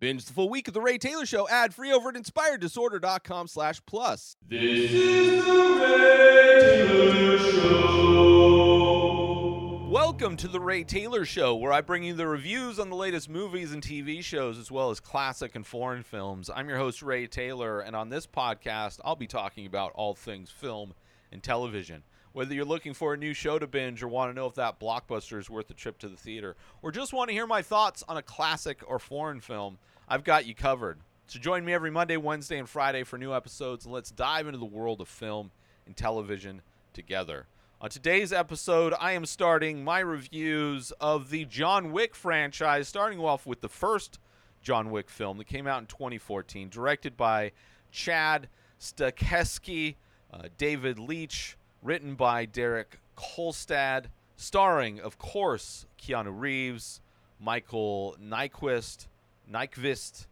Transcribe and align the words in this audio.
Binge 0.00 0.24
the 0.24 0.32
full 0.32 0.48
week 0.48 0.66
of 0.66 0.72
The 0.72 0.80
Ray 0.80 0.96
Taylor 0.96 1.26
Show 1.26 1.46
ad 1.50 1.74
free 1.74 1.92
over 1.92 2.08
at 2.08 2.14
inspireddisorder.com 2.14 3.48
slash 3.48 3.82
plus. 3.84 4.34
This 4.48 4.90
is 4.90 5.44
the 5.44 5.52
Ray 5.52 6.86
Taylor 6.88 7.38
Show. 7.38 8.00
Welcome 9.90 10.38
to 10.38 10.48
The 10.48 10.58
Ray 10.58 10.84
Taylor 10.84 11.26
Show, 11.26 11.54
where 11.54 11.74
I 11.74 11.82
bring 11.82 12.02
you 12.02 12.14
the 12.14 12.26
reviews 12.26 12.78
on 12.78 12.88
the 12.88 12.96
latest 12.96 13.28
movies 13.28 13.72
and 13.72 13.82
TV 13.82 14.24
shows, 14.24 14.56
as 14.56 14.70
well 14.70 14.88
as 14.88 15.00
classic 15.00 15.54
and 15.54 15.66
foreign 15.66 16.02
films. 16.02 16.48
I'm 16.48 16.70
your 16.70 16.78
host, 16.78 17.02
Ray 17.02 17.26
Taylor, 17.26 17.80
and 17.80 17.94
on 17.94 18.08
this 18.08 18.26
podcast, 18.26 19.00
I'll 19.04 19.16
be 19.16 19.26
talking 19.26 19.66
about 19.66 19.92
all 19.94 20.14
things 20.14 20.50
film 20.50 20.94
and 21.30 21.42
television. 21.42 22.04
Whether 22.32 22.54
you're 22.54 22.64
looking 22.64 22.94
for 22.94 23.12
a 23.12 23.16
new 23.18 23.34
show 23.34 23.58
to 23.58 23.66
binge 23.66 24.02
or 24.02 24.08
want 24.08 24.30
to 24.30 24.34
know 24.34 24.46
if 24.46 24.54
that 24.54 24.78
blockbuster 24.78 25.36
is 25.38 25.50
worth 25.50 25.66
the 25.66 25.74
trip 25.74 25.98
to 25.98 26.08
the 26.08 26.16
theater, 26.16 26.56
or 26.80 26.90
just 26.92 27.12
want 27.12 27.28
to 27.28 27.34
hear 27.34 27.46
my 27.46 27.60
thoughts 27.60 28.02
on 28.08 28.16
a 28.16 28.22
classic 28.22 28.82
or 28.86 28.98
foreign 29.00 29.40
film, 29.40 29.78
I've 30.12 30.24
got 30.24 30.44
you 30.44 30.56
covered. 30.56 30.98
So 31.28 31.38
join 31.38 31.64
me 31.64 31.72
every 31.72 31.92
Monday, 31.92 32.16
Wednesday, 32.16 32.58
and 32.58 32.68
Friday 32.68 33.04
for 33.04 33.16
new 33.16 33.32
episodes, 33.32 33.84
and 33.84 33.94
let's 33.94 34.10
dive 34.10 34.48
into 34.48 34.58
the 34.58 34.64
world 34.64 35.00
of 35.00 35.06
film 35.06 35.52
and 35.86 35.96
television 35.96 36.62
together. 36.92 37.46
On 37.80 37.88
today's 37.88 38.32
episode, 38.32 38.92
I 38.98 39.12
am 39.12 39.24
starting 39.24 39.84
my 39.84 40.00
reviews 40.00 40.90
of 41.00 41.30
the 41.30 41.44
John 41.44 41.92
Wick 41.92 42.16
franchise, 42.16 42.88
starting 42.88 43.20
off 43.20 43.46
with 43.46 43.60
the 43.60 43.68
first 43.68 44.18
John 44.60 44.90
Wick 44.90 45.08
film 45.08 45.38
that 45.38 45.46
came 45.46 45.68
out 45.68 45.80
in 45.80 45.86
2014, 45.86 46.68
directed 46.68 47.16
by 47.16 47.52
Chad 47.92 48.48
Stahelski, 48.80 49.94
uh, 50.34 50.48
David 50.58 50.98
Leitch, 50.98 51.56
written 51.84 52.16
by 52.16 52.46
Derek 52.46 52.98
Kolstad, 53.16 54.06
starring, 54.34 54.98
of 54.98 55.18
course, 55.18 55.86
Keanu 56.02 56.32
Reeves, 56.36 57.00
Michael 57.38 58.16
Nyqvist, 58.20 59.06
Nyqvist, 59.52 60.26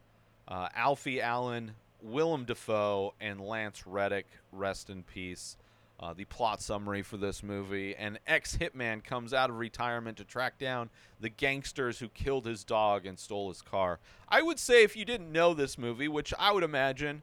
uh, 0.46 0.68
Alfie 0.74 1.20
Allen, 1.20 1.72
Willem 2.02 2.44
Dafoe, 2.44 3.14
and 3.20 3.40
Lance 3.40 3.86
Reddick. 3.86 4.26
Rest 4.52 4.90
in 4.90 5.02
peace. 5.02 5.56
Uh, 6.00 6.14
the 6.14 6.24
plot 6.26 6.62
summary 6.62 7.02
for 7.02 7.16
this 7.16 7.42
movie 7.42 7.96
an 7.96 8.20
ex 8.24 8.56
hitman 8.56 9.02
comes 9.02 9.34
out 9.34 9.50
of 9.50 9.56
retirement 9.58 10.16
to 10.16 10.24
track 10.24 10.56
down 10.56 10.88
the 11.18 11.28
gangsters 11.28 11.98
who 11.98 12.08
killed 12.10 12.46
his 12.46 12.62
dog 12.62 13.04
and 13.04 13.18
stole 13.18 13.48
his 13.48 13.62
car. 13.62 13.98
I 14.28 14.40
would 14.40 14.60
say, 14.60 14.84
if 14.84 14.96
you 14.96 15.04
didn't 15.04 15.32
know 15.32 15.54
this 15.54 15.76
movie, 15.76 16.06
which 16.06 16.32
I 16.38 16.52
would 16.52 16.62
imagine 16.62 17.22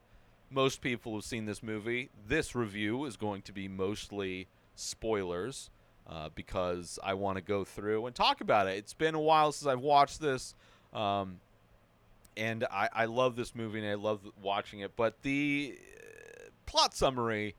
most 0.50 0.82
people 0.82 1.14
who've 1.14 1.24
seen 1.24 1.46
this 1.46 1.64
movie, 1.64 2.10
this 2.28 2.54
review 2.54 3.06
is 3.06 3.16
going 3.16 3.44
to 3.44 3.54
be 3.54 3.70
mostly 3.70 4.48
spoilers 4.76 5.70
uh, 6.08 6.30
because 6.36 7.00
I 7.02 7.14
want 7.14 7.38
to 7.38 7.42
go 7.42 7.64
through 7.64 8.06
and 8.08 8.16
talk 8.16 8.42
about 8.42 8.68
it. 8.68 8.78
It's 8.78 8.94
been 8.94 9.16
a 9.16 9.22
while 9.22 9.54
since 9.54 9.68
I've 9.68 9.80
watched 9.80 10.20
this. 10.20 10.54
Um, 10.94 11.40
and 12.38 12.64
I, 12.66 12.90
I 12.94 13.06
love 13.06 13.36
this 13.36 13.56
movie 13.56 13.80
and 13.80 13.88
I 13.88 13.96
love 13.96 14.22
watching 14.42 14.80
it. 14.80 14.96
But 14.96 15.22
the 15.22 15.78
uh, 15.78 16.50
plot 16.66 16.96
summary 16.96 17.56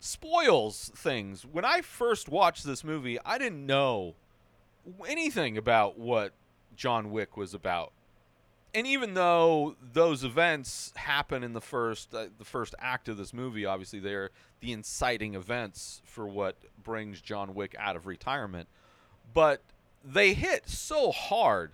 spoils 0.00 0.90
things. 0.94 1.44
When 1.44 1.64
I 1.64 1.80
first 1.80 2.28
watched 2.28 2.64
this 2.64 2.84
movie, 2.84 3.18
I 3.24 3.38
didn't 3.38 3.64
know 3.64 4.14
anything 5.06 5.56
about 5.56 5.98
what 5.98 6.32
John 6.76 7.10
Wick 7.10 7.36
was 7.36 7.54
about. 7.54 7.92
And 8.74 8.86
even 8.86 9.14
though 9.14 9.76
those 9.80 10.22
events 10.22 10.92
happen 10.96 11.42
in 11.42 11.54
the 11.54 11.62
first 11.62 12.14
uh, 12.14 12.26
the 12.36 12.44
first 12.44 12.74
act 12.78 13.08
of 13.08 13.16
this 13.16 13.32
movie, 13.32 13.64
obviously 13.64 14.00
they're 14.00 14.30
the 14.60 14.72
inciting 14.72 15.34
events 15.34 16.02
for 16.04 16.26
what 16.26 16.56
brings 16.82 17.22
John 17.22 17.54
Wick 17.54 17.74
out 17.78 17.96
of 17.96 18.06
retirement, 18.06 18.68
but 19.32 19.62
they 20.04 20.34
hit 20.34 20.68
so 20.68 21.10
hard, 21.10 21.72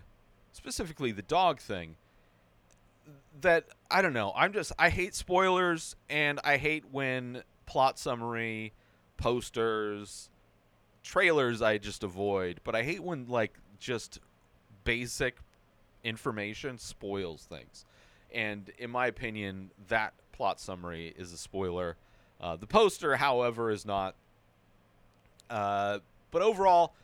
specifically 0.52 1.10
the 1.10 1.22
dog 1.22 1.60
thing, 1.60 1.96
that 3.40 3.66
I 3.90 4.02
don't 4.02 4.12
know. 4.12 4.32
I'm 4.36 4.52
just 4.52 4.72
I 4.78 4.90
hate 4.90 5.14
spoilers 5.14 5.96
and 6.08 6.40
I 6.44 6.56
hate 6.56 6.84
when 6.90 7.42
plot 7.66 7.98
summary, 7.98 8.72
posters, 9.16 10.30
trailers 11.02 11.62
I 11.62 11.78
just 11.78 12.02
avoid, 12.02 12.60
but 12.64 12.74
I 12.74 12.82
hate 12.82 13.02
when 13.02 13.26
like 13.28 13.58
just 13.78 14.20
basic 14.84 15.36
information 16.04 16.78
spoils 16.78 17.44
things. 17.44 17.84
And 18.34 18.70
in 18.78 18.90
my 18.90 19.06
opinion, 19.06 19.70
that 19.88 20.14
plot 20.32 20.60
summary 20.60 21.14
is 21.16 21.32
a 21.32 21.36
spoiler. 21.36 21.96
Uh, 22.40 22.56
the 22.56 22.66
poster, 22.66 23.16
however, 23.16 23.70
is 23.70 23.84
not. 23.84 24.14
Uh, 25.50 25.98
but 26.30 26.42
overall, 26.42 26.94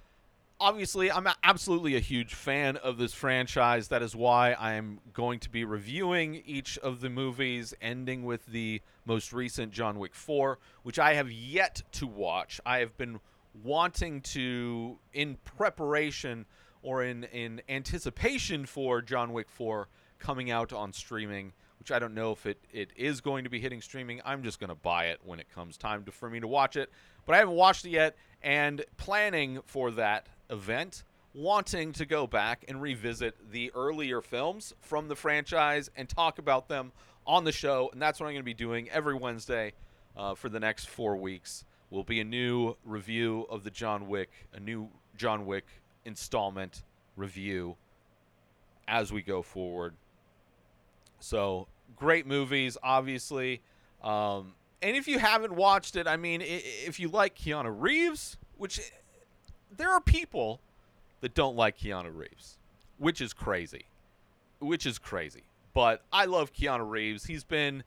obviously, 0.60 1.10
I'm 1.10 1.26
absolutely 1.42 1.96
a 1.96 2.00
huge 2.00 2.34
fan 2.34 2.76
of 2.76 2.98
this 2.98 3.14
franchise. 3.14 3.88
That 3.88 4.02
is 4.02 4.14
why 4.14 4.54
I'm 4.54 5.00
going 5.12 5.40
to 5.40 5.50
be 5.50 5.64
reviewing 5.64 6.42
each 6.46 6.78
of 6.78 7.00
the 7.00 7.10
movies, 7.10 7.74
ending 7.80 8.24
with 8.24 8.46
the 8.46 8.80
most 9.04 9.32
recent 9.32 9.72
John 9.72 9.98
Wick 9.98 10.14
4, 10.14 10.58
which 10.82 10.98
I 10.98 11.14
have 11.14 11.30
yet 11.30 11.82
to 11.92 12.06
watch. 12.06 12.60
I 12.66 12.78
have 12.78 12.96
been 12.96 13.20
wanting 13.62 14.20
to, 14.20 14.98
in 15.12 15.36
preparation 15.44 16.46
or 16.82 17.02
in, 17.02 17.24
in 17.24 17.62
anticipation 17.68 18.66
for 18.66 19.02
John 19.02 19.32
Wick 19.32 19.48
4 19.48 19.88
coming 20.18 20.50
out 20.50 20.72
on 20.72 20.92
streaming, 20.92 21.52
which 21.78 21.90
I 21.90 21.98
don't 21.98 22.14
know 22.14 22.32
if 22.32 22.46
it, 22.46 22.58
it 22.72 22.90
is 22.96 23.20
going 23.20 23.44
to 23.44 23.50
be 23.50 23.60
hitting 23.60 23.80
streaming. 23.80 24.20
I'm 24.24 24.42
just 24.42 24.60
going 24.60 24.68
to 24.68 24.76
buy 24.76 25.06
it 25.06 25.20
when 25.24 25.38
it 25.38 25.48
comes 25.52 25.76
time 25.76 26.04
to, 26.04 26.12
for 26.12 26.28
me 26.28 26.40
to 26.40 26.48
watch 26.48 26.76
it. 26.76 26.90
But 27.24 27.34
I 27.34 27.38
haven't 27.38 27.54
watched 27.54 27.84
it 27.84 27.90
yet, 27.90 28.16
and 28.42 28.84
planning 28.96 29.60
for 29.66 29.90
that 29.92 30.28
event, 30.50 31.04
wanting 31.34 31.92
to 31.92 32.06
go 32.06 32.26
back 32.26 32.64
and 32.68 32.80
revisit 32.82 33.52
the 33.52 33.70
earlier 33.74 34.20
films 34.20 34.74
from 34.80 35.08
the 35.08 35.16
franchise 35.16 35.90
and 35.96 36.08
talk 36.08 36.38
about 36.38 36.68
them 36.68 36.92
on 37.26 37.44
the 37.44 37.52
show. 37.52 37.90
And 37.92 38.00
that's 38.00 38.18
what 38.18 38.26
I'm 38.26 38.32
going 38.32 38.42
to 38.42 38.44
be 38.44 38.54
doing 38.54 38.88
every 38.90 39.14
Wednesday 39.14 39.72
uh, 40.16 40.34
for 40.34 40.48
the 40.48 40.60
next 40.60 40.88
four 40.88 41.16
weeks. 41.16 41.64
Will 41.90 42.04
be 42.04 42.20
a 42.20 42.24
new 42.24 42.76
review 42.84 43.46
of 43.48 43.64
the 43.64 43.70
John 43.70 44.08
Wick, 44.08 44.30
a 44.52 44.60
new 44.60 44.90
John 45.16 45.46
Wick 45.46 45.66
installment 46.04 46.82
review 47.16 47.76
as 48.86 49.12
we 49.12 49.22
go 49.22 49.42
forward. 49.42 49.94
So 51.20 51.66
great 51.96 52.26
movies, 52.26 52.76
obviously. 52.82 53.62
Um, 54.02 54.54
and 54.82 54.96
if 54.96 55.08
you 55.08 55.18
haven't 55.18 55.54
watched 55.54 55.96
it, 55.96 56.06
I 56.06 56.16
mean, 56.16 56.42
if 56.42 57.00
you 57.00 57.08
like 57.08 57.36
Keanu 57.36 57.74
Reeves, 57.76 58.36
which 58.56 58.80
there 59.76 59.90
are 59.90 60.00
people 60.00 60.60
that 61.20 61.34
don't 61.34 61.56
like 61.56 61.78
Keanu 61.78 62.14
Reeves, 62.14 62.56
which 62.98 63.20
is 63.20 63.32
crazy, 63.32 63.86
which 64.60 64.86
is 64.86 64.98
crazy. 64.98 65.44
But 65.74 66.02
I 66.12 66.24
love 66.24 66.52
Keanu 66.52 66.88
Reeves. 66.88 67.26
He's 67.26 67.44
been 67.44 67.84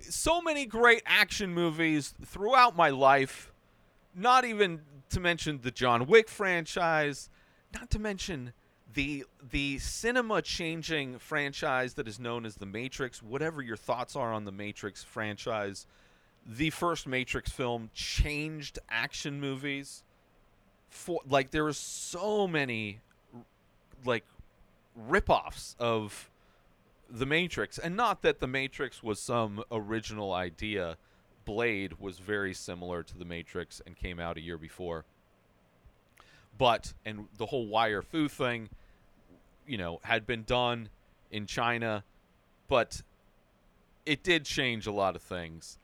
so 0.00 0.40
many 0.40 0.66
great 0.66 1.02
action 1.06 1.52
movies 1.52 2.14
throughout 2.24 2.76
my 2.76 2.90
life. 2.90 3.52
Not 4.14 4.44
even 4.44 4.80
to 5.10 5.20
mention 5.20 5.60
the 5.62 5.70
John 5.70 6.06
Wick 6.06 6.28
franchise, 6.28 7.30
not 7.72 7.90
to 7.90 7.98
mention 7.98 8.52
the 8.92 9.24
the 9.50 9.78
cinema 9.78 10.40
changing 10.42 11.18
franchise 11.18 11.94
that 11.94 12.06
is 12.06 12.20
known 12.20 12.46
as 12.46 12.56
the 12.56 12.66
Matrix. 12.66 13.22
Whatever 13.22 13.62
your 13.62 13.76
thoughts 13.76 14.14
are 14.14 14.32
on 14.32 14.44
the 14.44 14.52
Matrix 14.52 15.02
franchise, 15.02 15.86
the 16.46 16.70
first 16.70 17.06
Matrix 17.06 17.50
film 17.50 17.90
changed 17.92 18.78
action 18.88 19.40
movies. 19.40 20.04
For 20.94 21.20
like 21.28 21.50
there 21.50 21.64
were 21.64 21.72
so 21.72 22.46
many 22.46 23.00
like 24.04 24.24
ripoffs 25.08 25.74
of 25.78 26.30
the 27.10 27.26
Matrix, 27.26 27.78
and 27.78 27.96
not 27.96 28.22
that 28.22 28.38
the 28.38 28.46
Matrix 28.46 29.02
was 29.02 29.18
some 29.20 29.62
original 29.72 30.32
idea. 30.32 30.96
Blade 31.44 31.94
was 31.98 32.20
very 32.20 32.54
similar 32.54 33.02
to 33.02 33.18
the 33.18 33.24
Matrix 33.24 33.82
and 33.84 33.96
came 33.96 34.20
out 34.20 34.38
a 34.38 34.40
year 34.40 34.56
before. 34.56 35.04
But 36.56 36.94
and 37.04 37.26
the 37.38 37.46
whole 37.46 37.66
wire 37.66 38.00
fu 38.00 38.28
thing, 38.28 38.70
you 39.66 39.76
know, 39.76 39.98
had 40.04 40.26
been 40.26 40.44
done 40.44 40.90
in 41.32 41.46
China, 41.46 42.04
but 42.68 43.02
it 44.06 44.22
did 44.22 44.44
change 44.44 44.86
a 44.86 44.92
lot 44.92 45.16
of 45.16 45.22
things. 45.22 45.76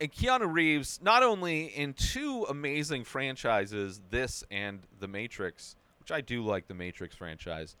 And 0.00 0.12
Keanu 0.12 0.52
Reeves, 0.52 1.00
not 1.02 1.22
only 1.22 1.66
in 1.66 1.94
two 1.94 2.46
amazing 2.50 3.04
franchises, 3.04 4.02
this 4.10 4.44
and 4.50 4.80
The 5.00 5.08
Matrix, 5.08 5.76
which 6.00 6.12
I 6.12 6.20
do 6.20 6.42
like 6.42 6.68
the 6.68 6.74
Matrix 6.74 7.16
franchise. 7.16 7.76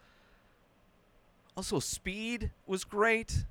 Also, 1.56 1.78
Speed 1.78 2.50
was 2.66 2.84
great. 2.84 3.44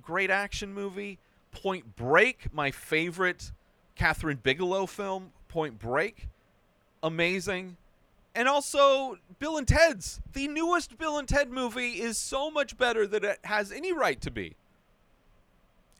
Great 0.00 0.30
action 0.30 0.72
movie. 0.72 1.18
Point 1.52 1.96
Break, 1.96 2.52
my 2.52 2.70
favorite 2.70 3.52
Kathryn 3.98 4.42
Bigelow 4.42 4.86
film, 4.86 5.32
Point 5.48 5.78
Break. 5.78 6.28
Amazing. 7.02 7.76
And 8.34 8.48
also, 8.48 9.18
Bill 9.38 9.56
and 9.56 9.66
Ted's. 9.66 10.20
The 10.34 10.48
newest 10.48 10.98
Bill 10.98 11.18
and 11.18 11.26
Ted 11.26 11.50
movie 11.50 12.00
is 12.00 12.18
so 12.18 12.50
much 12.50 12.76
better 12.76 13.06
than 13.06 13.24
it 13.24 13.38
has 13.44 13.72
any 13.72 13.92
right 13.92 14.20
to 14.20 14.30
be. 14.30 14.54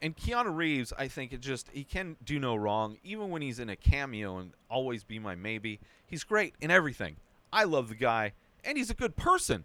And 0.03 0.17
Keanu 0.17 0.55
Reeves, 0.55 0.93
I 0.99 1.09
think 1.09 1.33
it 1.33 1.41
just 1.41 1.69
he 1.73 1.83
can 1.83 2.17
do 2.25 2.39
no 2.39 2.55
wrong, 2.55 2.99
even 3.03 3.31
when 3.31 3.43
he's 3.43 3.59
in 3.59 3.71
a 3.71 3.77
cameo 3.77 4.39
and 4.39 4.53
always 4.71 5.05
be 5.05 5.19
my 5.19 5.35
maybe. 5.35 5.81
He's 6.07 6.23
great 6.23 6.55
in 6.61 6.71
everything. 6.71 7.17
I 7.53 7.65
love 7.65 7.89
the 7.89 7.95
guy, 7.95 8.33
and 8.63 8.77
he's 8.77 8.91
a 8.91 8.95
good 8.95 9.17
person. 9.17 9.65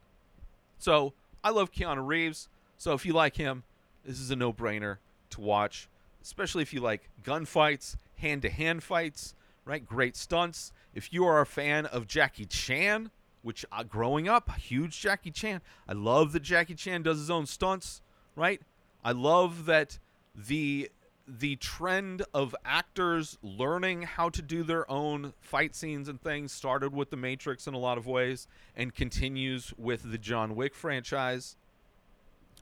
So 0.80 1.14
I 1.44 1.50
love 1.50 1.74
Keanu 1.74 2.08
Reeves, 2.08 2.48
so 2.78 2.94
if 2.94 3.06
you 3.06 3.14
like 3.14 3.36
him, 3.36 3.64
this 4.06 4.20
is 4.20 4.32
a 4.32 4.36
no-brainer 4.36 4.98
to 5.32 5.42
watch, 5.42 5.90
especially 6.24 6.62
if 6.62 6.74
you 6.74 6.80
like 6.80 7.10
gunfights, 7.24 7.98
hand-to-hand 8.18 8.84
fights, 8.84 9.36
right? 9.66 9.86
Great 9.86 10.16
stunts. 10.16 10.72
If 10.96 11.14
you 11.14 11.26
are 11.26 11.42
a 11.42 11.46
fan 11.46 11.86
of 11.86 12.08
Jackie 12.08 12.46
Chan, 12.46 13.12
which 13.44 13.66
uh, 13.72 13.84
growing 13.84 14.28
up, 14.28 14.56
huge 14.58 15.00
Jackie 15.00 15.32
Chan. 15.32 15.62
I 15.88 15.94
love 15.94 16.32
that 16.32 16.44
Jackie 16.44 16.76
Chan 16.76 17.04
does 17.04 17.18
his 17.18 17.32
own 17.32 17.46
stunts, 17.46 18.02
right? 18.36 18.62
I 19.04 19.12
love 19.12 19.66
that 19.66 20.00
the 20.36 20.90
the 21.28 21.56
trend 21.58 22.24
of 22.34 22.56
actors 22.66 23.38
learning 23.42 24.02
how 24.02 24.28
to 24.30 24.42
do 24.42 24.64
their 24.64 24.90
own 24.92 25.34
fight 25.40 25.76
scenes 25.76 26.10
and 26.10 26.22
things 26.22 26.52
started 26.52 26.94
with 26.94 27.10
the 27.10 27.16
Matrix 27.16 27.68
in 27.68 27.74
a 27.74 27.78
lot 27.78 27.98
of 27.98 28.06
ways 28.06 28.48
and 28.76 28.94
continues 28.94 29.74
with 29.78 30.12
the 30.12 30.18
John 30.18 30.56
Wick 30.56 30.76
franchise. 30.76 31.56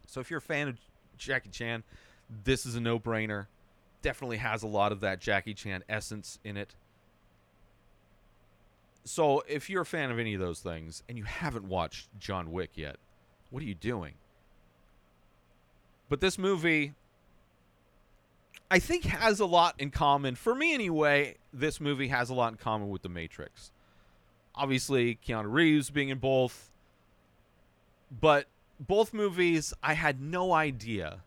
So 0.06 0.20
if 0.20 0.30
you're 0.30 0.40
a 0.40 0.42
fan 0.42 0.68
of 0.68 0.78
Jackie 1.18 1.50
Chan, 1.50 1.84
this 2.44 2.66
is 2.66 2.76
a 2.76 2.80
no-brainer. 2.80 3.48
Definitely 4.02 4.38
has 4.38 4.62
a 4.62 4.68
lot 4.68 4.92
of 4.92 5.00
that 5.02 5.20
Jackie 5.20 5.54
Chan 5.54 5.84
essence 5.90 6.38
in 6.44 6.56
it. 6.58 6.76
So 9.04 9.42
if 9.48 9.70
you're 9.70 9.82
a 9.82 9.86
fan 9.86 10.12
of 10.12 10.20
any 10.20 10.34
of 10.36 10.40
those 10.40 10.60
things 10.60 11.02
and 11.10 11.18
you 11.18 11.24
haven't 11.24 11.66
watched 11.66 12.08
John 12.20 12.52
Wick 12.52 12.72
yet, 12.76 12.98
what 13.50 13.64
are 13.64 13.66
you 13.66 13.74
doing? 13.74 14.14
But 16.08 16.22
this 16.22 16.38
movie 16.38 16.94
I 18.72 18.80
think 18.80 19.06
has 19.06 19.40
a 19.40 19.46
lot 19.46 19.76
in 19.80 19.90
common. 19.90 20.36
For 20.36 20.54
me 20.54 20.74
anyway, 20.74 21.38
this 21.52 21.82
movie 21.82 22.10
has 22.10 22.30
a 22.30 22.36
lot 22.36 22.52
in 22.52 22.58
common 22.58 22.90
with 22.90 23.02
The 23.02 23.10
Matrix. 23.10 23.72
Obviously, 24.54 25.18
Keanu 25.26 25.52
Reeves 25.52 25.90
being 25.90 26.10
in 26.10 26.20
both, 26.20 26.72
but 28.12 28.48
both 28.80 29.14
movies 29.14 29.74
I 29.82 29.94
had 29.94 30.22
no 30.22 30.54
idea 30.54 31.22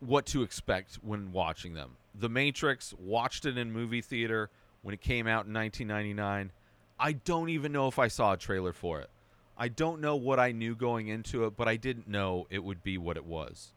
what 0.00 0.26
to 0.26 0.42
expect 0.42 0.96
when 0.96 1.32
watching 1.32 1.74
them. 1.74 1.96
The 2.14 2.28
Matrix, 2.28 2.92
watched 2.98 3.46
it 3.46 3.56
in 3.56 3.72
movie 3.72 4.02
theater 4.02 4.50
when 4.82 4.94
it 4.94 5.00
came 5.00 5.26
out 5.26 5.46
in 5.46 5.54
1999. 5.54 6.52
I 6.98 7.12
don't 7.12 7.48
even 7.48 7.72
know 7.72 7.88
if 7.88 7.98
I 7.98 8.08
saw 8.08 8.32
a 8.32 8.36
trailer 8.36 8.72
for 8.72 9.00
it. 9.00 9.10
I 9.56 9.68
don't 9.68 10.00
know 10.00 10.16
what 10.16 10.40
I 10.40 10.52
knew 10.52 10.74
going 10.74 11.08
into 11.08 11.44
it, 11.44 11.56
but 11.56 11.68
I 11.68 11.76
didn't 11.76 12.08
know 12.08 12.46
it 12.50 12.64
would 12.64 12.82
be 12.82 12.98
what 12.98 13.16
it 13.16 13.24
was. 13.24 13.72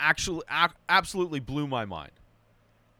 Actually, 0.00 0.42
ac- 0.50 0.74
absolutely 0.88 1.40
blew 1.40 1.66
my 1.66 1.84
mind. 1.84 2.12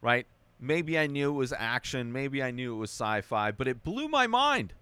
Right? 0.01 0.25
Maybe 0.59 0.97
I 0.97 1.07
knew 1.07 1.29
it 1.29 1.37
was 1.37 1.53
action, 1.53 2.11
maybe 2.11 2.41
I 2.41 2.51
knew 2.51 2.75
it 2.75 2.79
was 2.79 2.89
sci-fi, 2.89 3.51
but 3.51 3.67
it 3.67 3.83
blew 3.83 4.07
my 4.07 4.27
mind. 4.27 4.73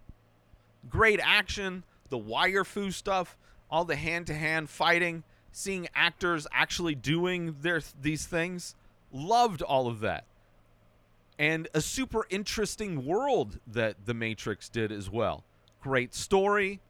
Great 0.88 1.20
action, 1.22 1.82
the 2.10 2.18
wire 2.18 2.64
fu 2.64 2.90
stuff, 2.90 3.36
all 3.70 3.84
the 3.84 3.96
hand-to-hand 3.96 4.70
fighting, 4.70 5.24
seeing 5.50 5.88
actors 5.94 6.46
actually 6.52 6.94
doing 6.94 7.56
their 7.60 7.80
these 8.00 8.26
things. 8.26 8.74
Loved 9.12 9.62
all 9.62 9.86
of 9.88 10.00
that 10.00 10.24
and 11.38 11.68
a 11.74 11.80
super 11.80 12.26
interesting 12.30 13.04
world 13.04 13.58
that 13.66 14.06
The 14.06 14.14
Matrix 14.14 14.68
did 14.68 14.92
as 14.92 15.10
well. 15.10 15.44
Great 15.80 16.14
story. 16.14 16.80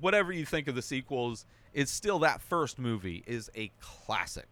Whatever 0.00 0.32
you 0.32 0.44
think 0.44 0.68
of 0.68 0.74
the 0.74 0.82
sequels, 0.82 1.46
it's 1.74 1.90
still 1.90 2.20
that 2.20 2.40
first 2.40 2.78
movie 2.78 3.22
is 3.26 3.50
a 3.54 3.70
classic. 3.80 4.48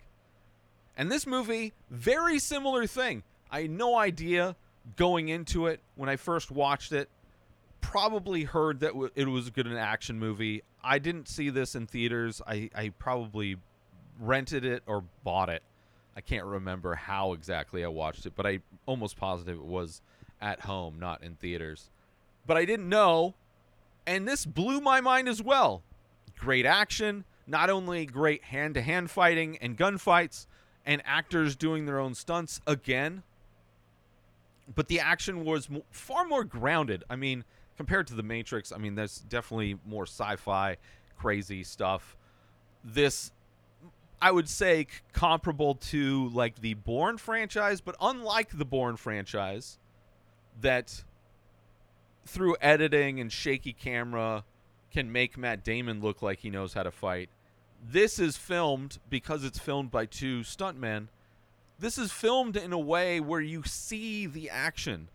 And 0.96 1.10
this 1.10 1.26
movie, 1.26 1.72
very 1.90 2.38
similar 2.38 2.86
thing. 2.86 3.22
I 3.50 3.62
had 3.62 3.70
no 3.70 3.96
idea 3.96 4.56
going 4.96 5.28
into 5.28 5.66
it 5.66 5.80
when 5.96 6.08
I 6.08 6.16
first 6.16 6.50
watched 6.50 6.92
it. 6.92 7.08
Probably 7.80 8.44
heard 8.44 8.80
that 8.80 8.92
it 9.14 9.26
was 9.26 9.48
a 9.48 9.50
good 9.50 9.66
an 9.66 9.76
action 9.76 10.18
movie. 10.18 10.62
I 10.82 10.98
didn't 10.98 11.28
see 11.28 11.50
this 11.50 11.74
in 11.74 11.86
theaters. 11.86 12.42
I, 12.46 12.70
I 12.74 12.90
probably 12.90 13.56
rented 14.18 14.64
it 14.64 14.82
or 14.86 15.04
bought 15.24 15.48
it. 15.48 15.62
I 16.16 16.20
can't 16.20 16.44
remember 16.44 16.94
how 16.94 17.32
exactly 17.32 17.84
I 17.84 17.88
watched 17.88 18.26
it, 18.26 18.34
but 18.36 18.46
I 18.46 18.60
almost 18.86 19.16
positive 19.16 19.56
it 19.56 19.64
was 19.64 20.02
at 20.40 20.60
home, 20.60 20.98
not 20.98 21.22
in 21.22 21.36
theaters. 21.36 21.90
But 22.46 22.56
I 22.56 22.64
didn't 22.64 22.88
know, 22.88 23.34
and 24.06 24.26
this 24.26 24.44
blew 24.44 24.80
my 24.80 25.00
mind 25.00 25.28
as 25.28 25.42
well. 25.42 25.82
Great 26.40 26.64
action, 26.64 27.24
not 27.46 27.68
only 27.68 28.06
great 28.06 28.44
hand-to-hand 28.44 29.10
fighting 29.10 29.58
and 29.60 29.76
gunfights, 29.76 30.46
and 30.86 31.02
actors 31.04 31.54
doing 31.54 31.84
their 31.84 31.98
own 31.98 32.14
stunts 32.14 32.60
again, 32.66 33.22
but 34.74 34.88
the 34.88 34.98
action 34.98 35.44
was 35.44 35.68
far 35.90 36.24
more 36.24 36.44
grounded. 36.44 37.04
I 37.10 37.16
mean, 37.16 37.44
compared 37.76 38.06
to 38.06 38.14
the 38.14 38.22
Matrix, 38.22 38.72
I 38.72 38.78
mean, 38.78 38.94
there's 38.94 39.18
definitely 39.18 39.78
more 39.86 40.04
sci-fi, 40.04 40.78
crazy 41.18 41.62
stuff. 41.62 42.16
This 42.82 43.32
I 44.22 44.30
would 44.30 44.48
say 44.48 44.86
comparable 45.12 45.74
to 45.74 46.28
like 46.28 46.60
the 46.60 46.74
Bourne 46.74 47.18
franchise, 47.18 47.80
but 47.80 47.96
unlike 48.00 48.56
the 48.56 48.64
Bourne 48.64 48.96
franchise, 48.96 49.78
that 50.60 51.04
through 52.26 52.56
editing 52.60 53.18
and 53.18 53.32
shaky 53.32 53.72
camera 53.72 54.44
can 54.92 55.12
make 55.12 55.38
Matt 55.38 55.64
Damon 55.64 56.00
look 56.00 56.22
like 56.22 56.40
he 56.40 56.50
knows 56.50 56.74
how 56.74 56.82
to 56.82 56.90
fight. 56.90 57.28
This 57.82 58.18
is 58.18 58.36
filmed 58.36 58.98
because 59.08 59.44
it's 59.44 59.58
filmed 59.58 59.90
by 59.90 60.06
two 60.06 60.40
stuntmen. 60.40 61.08
This 61.78 61.96
is 61.96 62.12
filmed 62.12 62.56
in 62.56 62.72
a 62.72 62.78
way 62.78 63.20
where 63.20 63.40
you 63.40 63.62
see 63.64 64.26
the 64.26 64.50
action, 64.50 65.08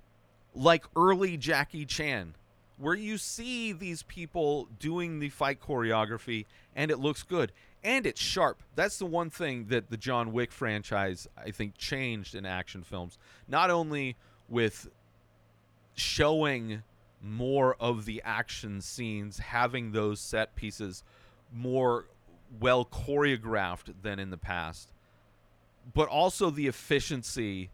like 0.56 0.86
early 0.96 1.38
Jackie 1.38 1.86
Chan, 1.86 2.34
where 2.78 2.96
you 2.96 3.18
see 3.18 3.72
these 3.72 4.04
people 4.04 4.68
doing 4.80 5.20
the 5.20 5.30
fight 5.30 5.62
choreography 5.62 6.46
and 6.76 6.90
it 6.90 6.98
looks 6.98 7.22
good 7.24 7.52
and 7.84 8.08
it's 8.08 8.20
sharp. 8.20 8.64
That's 8.76 8.98
the 8.98 9.06
one 9.06 9.30
thing 9.30 9.68
that 9.68 9.92
the 9.92 9.98
John 9.98 10.34
Wick 10.34 10.52
franchise 10.52 11.28
I 11.38 11.52
think 11.52 11.78
changed 11.78 12.34
in 12.34 12.46
action 12.46 12.82
films. 12.82 13.20
Not 13.48 13.70
only 13.70 14.16
with 14.50 14.90
showing 15.94 16.82
more 17.26 17.76
of 17.80 18.06
the 18.06 18.22
action 18.24 18.82
scenes, 18.82 19.40
having 19.40 19.92
those 19.92 20.20
set 20.20 20.56
pieces 20.56 21.04
more 21.52 22.06
well 22.60 22.86
choreographed 22.86 23.94
than 24.02 24.20
in 24.20 24.30
the 24.30 24.38
past, 24.38 24.94
but 25.94 26.08
also 26.08 26.50
the 26.50 26.68
efficiency 26.68 27.70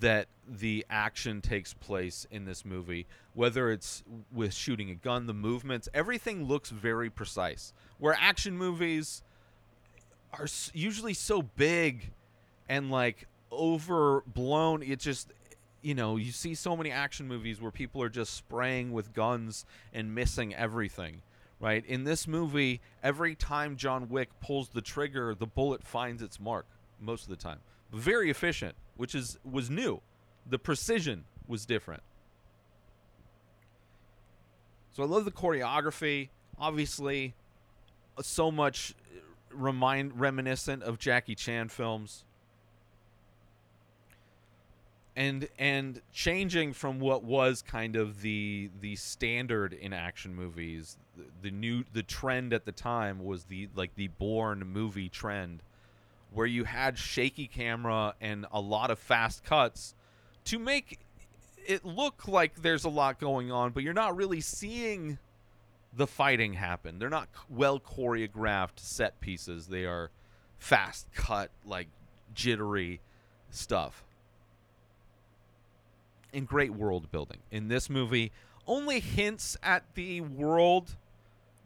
that 0.00 0.28
the 0.46 0.84
action 0.90 1.40
takes 1.40 1.74
place 1.74 2.26
in 2.30 2.44
this 2.44 2.64
movie, 2.64 3.06
whether 3.34 3.70
it's 3.70 4.02
with 4.32 4.52
shooting 4.52 4.90
a 4.90 4.94
gun, 4.94 5.26
the 5.26 5.34
movements, 5.34 5.88
everything 5.94 6.44
looks 6.44 6.70
very 6.70 7.10
precise. 7.10 7.72
Where 7.98 8.16
action 8.20 8.56
movies 8.56 9.22
are 10.32 10.46
usually 10.72 11.14
so 11.14 11.42
big 11.42 12.10
and 12.68 12.90
like 12.90 13.26
overblown, 13.50 14.82
it 14.82 15.00
just 15.00 15.32
you 15.82 15.94
know, 15.94 16.16
you 16.16 16.32
see 16.32 16.54
so 16.54 16.76
many 16.76 16.90
action 16.90 17.28
movies 17.28 17.60
where 17.60 17.70
people 17.70 18.02
are 18.02 18.08
just 18.08 18.34
spraying 18.34 18.92
with 18.92 19.12
guns 19.12 19.64
and 19.92 20.14
missing 20.14 20.54
everything, 20.54 21.22
right? 21.60 21.84
In 21.86 22.04
this 22.04 22.26
movie, 22.26 22.80
every 23.02 23.34
time 23.34 23.76
John 23.76 24.08
Wick 24.08 24.28
pulls 24.40 24.70
the 24.70 24.80
trigger, 24.80 25.34
the 25.34 25.46
bullet 25.46 25.84
finds 25.84 26.22
its 26.22 26.40
mark 26.40 26.66
most 27.00 27.24
of 27.24 27.30
the 27.30 27.36
time. 27.36 27.58
Very 27.92 28.30
efficient, 28.30 28.74
which 28.96 29.14
is 29.14 29.38
was 29.44 29.70
new. 29.70 30.00
The 30.48 30.58
precision 30.58 31.24
was 31.46 31.64
different. 31.64 32.02
So 34.92 35.02
I 35.02 35.06
love 35.06 35.24
the 35.24 35.30
choreography. 35.30 36.28
Obviously, 36.58 37.34
so 38.20 38.50
much 38.50 38.94
remind 39.50 40.18
reminiscent 40.18 40.82
of 40.82 40.98
Jackie 40.98 41.34
Chan 41.34 41.68
films 41.68 42.24
and 45.18 45.48
and 45.58 46.00
changing 46.12 46.72
from 46.72 47.00
what 47.00 47.24
was 47.24 47.60
kind 47.60 47.96
of 47.96 48.22
the 48.22 48.70
the 48.80 48.94
standard 48.94 49.72
in 49.72 49.92
action 49.92 50.32
movies 50.32 50.96
the, 51.16 51.24
the 51.42 51.50
new 51.50 51.82
the 51.92 52.04
trend 52.04 52.52
at 52.52 52.64
the 52.64 52.70
time 52.70 53.24
was 53.24 53.44
the 53.44 53.68
like 53.74 53.94
the 53.96 54.06
Bourne 54.06 54.60
movie 54.64 55.08
trend 55.08 55.60
where 56.32 56.46
you 56.46 56.62
had 56.62 56.96
shaky 56.96 57.48
camera 57.48 58.14
and 58.20 58.46
a 58.52 58.60
lot 58.60 58.92
of 58.92 58.98
fast 58.98 59.42
cuts 59.42 59.92
to 60.44 60.56
make 60.56 61.00
it 61.66 61.84
look 61.84 62.28
like 62.28 62.62
there's 62.62 62.84
a 62.84 62.88
lot 62.88 63.18
going 63.18 63.50
on 63.50 63.72
but 63.72 63.82
you're 63.82 63.92
not 63.92 64.14
really 64.16 64.40
seeing 64.40 65.18
the 65.96 66.06
fighting 66.06 66.52
happen. 66.52 66.98
They're 66.98 67.08
not 67.08 67.28
well 67.48 67.80
choreographed 67.80 68.78
set 68.78 69.18
pieces. 69.20 69.66
They 69.66 69.84
are 69.84 70.10
fast 70.58 71.08
cut 71.12 71.50
like 71.64 71.88
jittery 72.34 73.00
stuff 73.50 74.04
and 76.32 76.46
great 76.46 76.72
world 76.72 77.10
building. 77.10 77.38
In 77.50 77.68
this 77.68 77.88
movie, 77.88 78.32
only 78.66 79.00
hints 79.00 79.56
at 79.62 79.82
the 79.94 80.20
world 80.20 80.96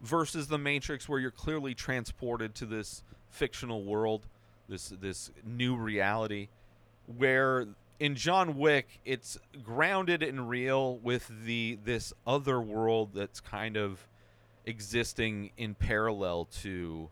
versus 0.01 0.47
the 0.47 0.57
Matrix 0.57 1.07
where 1.07 1.19
you're 1.19 1.31
clearly 1.31 1.73
transported 1.73 2.55
to 2.55 2.65
this 2.65 3.03
fictional 3.29 3.83
world, 3.83 4.27
this 4.69 4.93
this 5.01 5.31
new 5.45 5.75
reality 5.75 6.47
where 7.17 7.67
in 7.99 8.15
John 8.15 8.57
Wick 8.57 8.99
it's 9.05 9.37
grounded 9.63 10.23
and 10.23 10.49
real 10.49 10.97
with 10.97 11.29
the 11.45 11.77
this 11.83 12.13
other 12.25 12.61
world 12.61 13.11
that's 13.13 13.39
kind 13.39 13.77
of 13.77 14.07
existing 14.65 15.51
in 15.57 15.75
parallel 15.75 16.45
to 16.61 17.09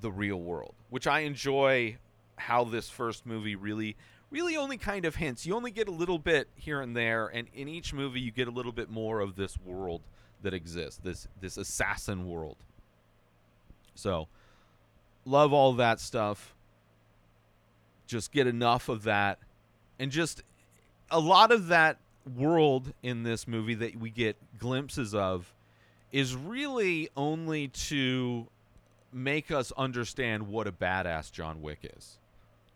the 0.00 0.10
real 0.10 0.40
world, 0.40 0.74
which 0.90 1.06
I 1.06 1.20
enjoy 1.20 1.96
how 2.36 2.64
this 2.64 2.88
first 2.88 3.24
movie 3.24 3.56
really 3.56 3.96
really 4.32 4.56
only 4.56 4.78
kind 4.78 5.04
of 5.04 5.16
hints. 5.16 5.46
You 5.46 5.54
only 5.54 5.70
get 5.70 5.86
a 5.86 5.92
little 5.92 6.18
bit 6.18 6.48
here 6.56 6.80
and 6.80 6.96
there 6.96 7.28
and 7.28 7.46
in 7.54 7.68
each 7.68 7.92
movie 7.92 8.20
you 8.20 8.32
get 8.32 8.48
a 8.48 8.50
little 8.50 8.72
bit 8.72 8.90
more 8.90 9.20
of 9.20 9.36
this 9.36 9.56
world 9.64 10.00
that 10.42 10.54
exists, 10.54 10.98
this 11.04 11.28
this 11.40 11.56
assassin 11.56 12.28
world. 12.28 12.56
So, 13.94 14.26
love 15.24 15.52
all 15.52 15.74
that 15.74 16.00
stuff. 16.00 16.54
Just 18.06 18.32
get 18.32 18.46
enough 18.46 18.88
of 18.88 19.04
that 19.04 19.38
and 19.98 20.10
just 20.10 20.42
a 21.10 21.20
lot 21.20 21.52
of 21.52 21.68
that 21.68 21.98
world 22.36 22.92
in 23.02 23.22
this 23.22 23.46
movie 23.46 23.74
that 23.74 23.96
we 23.96 24.10
get 24.10 24.36
glimpses 24.58 25.14
of 25.14 25.52
is 26.10 26.34
really 26.34 27.08
only 27.16 27.68
to 27.68 28.46
make 29.12 29.50
us 29.50 29.72
understand 29.76 30.48
what 30.48 30.66
a 30.66 30.72
badass 30.72 31.30
John 31.30 31.62
Wick 31.62 31.80
is. 31.96 32.18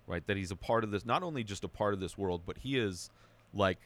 Right? 0.07 0.27
That 0.27 0.37
he's 0.37 0.51
a 0.51 0.57
part 0.57 0.85
of 0.85 0.91
this, 0.91 1.05
not 1.05 1.23
only 1.23 1.43
just 1.43 1.65
a 1.65 1.69
part 1.69 1.95
of 1.95 2.01
this 2.01 2.17
world, 2.17 2.43
but 2.47 2.59
he 2.59 2.79
is 2.79 3.11
like 3.53 3.79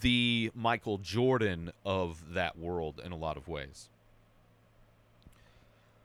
the 0.00 0.50
Michael 0.54 0.98
Jordan 0.98 1.70
of 1.84 2.34
that 2.34 2.58
world 2.58 3.00
in 3.04 3.12
a 3.12 3.16
lot 3.16 3.36
of 3.36 3.48
ways. 3.48 3.88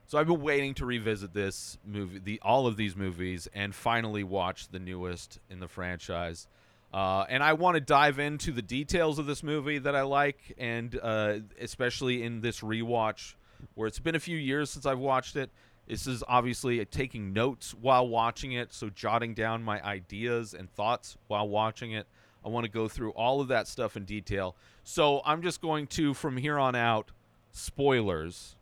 So 0.08 0.18
I've 0.18 0.28
been 0.28 0.42
waiting 0.42 0.74
to 0.76 0.86
revisit 0.86 1.34
this 1.34 1.78
movie, 1.86 2.20
the 2.24 2.40
all 2.42 2.66
of 2.66 2.78
these 2.78 2.96
movies, 2.96 3.50
and 3.54 3.76
finally 3.76 4.24
watch 4.24 4.70
the 4.70 4.80
newest 4.80 5.40
in 5.50 5.60
the 5.60 5.68
franchise. 5.68 6.48
Uh, 6.94 7.26
and 7.28 7.44
I 7.44 7.54
want 7.54 7.76
to 7.76 7.82
dive 7.82 8.18
into 8.18 8.54
the 8.54 8.62
details 8.62 9.20
of 9.20 9.26
this 9.26 9.44
movie 9.44 9.80
that 9.80 9.96
I 9.96 10.04
like, 10.04 10.38
and 10.58 10.98
uh, 11.04 11.40
especially 11.60 12.24
in 12.24 12.40
this 12.40 12.62
rewatch, 12.62 13.36
where 13.76 13.88
it's 13.88 14.00
been 14.00 14.16
a 14.16 14.20
few 14.20 14.38
years 14.38 14.70
since 14.70 14.86
I've 14.86 15.00
watched 15.00 15.36
it. 15.36 15.50
This 15.88 16.06
is 16.06 16.24
obviously 16.28 16.84
taking 16.86 17.32
notes 17.32 17.74
while 17.74 18.08
watching 18.08 18.52
it, 18.52 18.74
so 18.74 18.90
jotting 18.90 19.34
down 19.34 19.64
my 19.64 19.82
ideas 19.84 20.54
and 20.54 20.70
thoughts 20.70 21.18
while 21.28 21.48
watching 21.48 21.92
it. 21.92 22.08
I 22.46 22.50
want 22.50 22.66
to 22.66 22.72
go 22.72 22.88
through 22.88 23.12
all 23.12 23.42
of 23.42 23.48
that 23.50 23.68
stuff 23.68 23.96
in 23.96 24.04
detail. 24.04 24.56
So 24.84 25.22
I'm 25.26 25.42
just 25.42 25.62
going 25.62 25.88
to, 25.88 26.14
from 26.14 26.38
here 26.38 26.60
on 26.60 26.76
out, 26.76 27.12
spoilers 27.52 28.56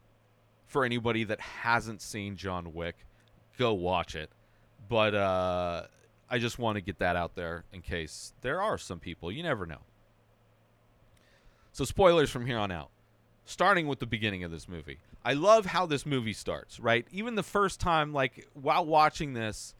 for 0.67 0.85
anybody 0.85 1.23
that 1.23 1.39
hasn't 1.39 2.01
seen 2.01 2.35
John 2.35 2.73
Wick. 2.73 2.95
Go 3.57 3.73
watch 3.73 4.15
it. 4.15 4.29
But 4.87 5.15
uh, 5.15 5.83
I 6.29 6.37
just 6.37 6.59
want 6.59 6.75
to 6.75 6.81
get 6.81 6.99
that 6.99 7.15
out 7.15 7.35
there 7.35 7.63
in 7.73 7.81
case 7.81 8.33
there 8.41 8.61
are 8.61 8.77
some 8.77 8.99
people. 8.99 9.31
You 9.31 9.43
never 9.43 9.65
know. 9.65 9.81
So, 11.71 11.85
spoilers 11.85 12.29
from 12.29 12.45
here 12.45 12.57
on 12.57 12.71
out. 12.71 12.89
Starting 13.45 13.87
with 13.87 13.99
the 13.99 14.05
beginning 14.05 14.43
of 14.43 14.51
this 14.51 14.67
movie. 14.67 14.99
I 15.25 15.33
love 15.33 15.65
how 15.65 15.87
this 15.87 16.05
movie 16.05 16.33
starts, 16.33 16.79
right? 16.79 17.07
Even 17.11 17.33
the 17.33 17.41
first 17.41 17.79
time, 17.79 18.13
like, 18.13 18.47
while 18.53 18.85
watching 18.85 19.33
this, 19.33 19.73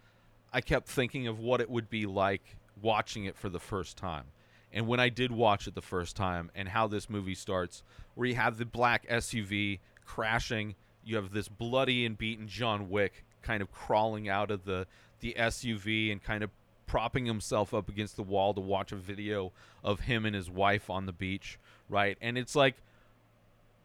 I 0.52 0.60
kept 0.60 0.88
thinking 0.88 1.28
of 1.28 1.38
what 1.40 1.62
it 1.62 1.70
would 1.70 1.88
be 1.88 2.08
like 2.08 2.42
watching 2.82 3.26
it 3.26 3.38
for 3.38 3.48
the 3.48 3.60
first 3.60 3.96
time. 3.96 4.26
And 4.74 4.88
when 4.88 5.00
I 5.00 5.10
did 5.10 5.32
watch 5.32 5.68
it 5.68 5.76
the 5.76 5.84
first 5.84 6.16
time, 6.16 6.50
and 6.56 6.68
how 6.68 6.88
this 6.88 7.12
movie 7.12 7.36
starts, 7.36 7.84
where 8.16 8.28
you 8.28 8.34
have 8.34 8.58
the 8.58 8.66
black 8.66 9.08
SUV 9.08 9.80
crashing, 10.04 10.74
you 11.04 11.16
have 11.16 11.32
this 11.32 11.48
bloody 11.48 12.08
and 12.08 12.18
beaten 12.18 12.48
John 12.48 12.90
Wick 12.90 13.24
kind 13.44 13.62
of 13.62 13.72
crawling 13.72 14.28
out 14.28 14.50
of 14.50 14.66
the 14.66 14.88
the 15.20 15.36
SUV 15.38 16.12
and 16.12 16.22
kind 16.22 16.44
of 16.44 16.50
propping 16.88 17.26
himself 17.26 17.74
up 17.74 17.88
against 17.88 18.16
the 18.16 18.24
wall 18.24 18.54
to 18.54 18.60
watch 18.60 18.92
a 18.92 18.96
video 18.96 19.52
of 19.84 20.02
him 20.02 20.26
and 20.26 20.36
his 20.36 20.50
wife 20.50 20.90
on 20.90 21.06
the 21.06 21.14
beach, 21.14 21.58
right? 21.88 22.18
And 22.22 22.38
it's 22.38 22.56
like 22.56 22.76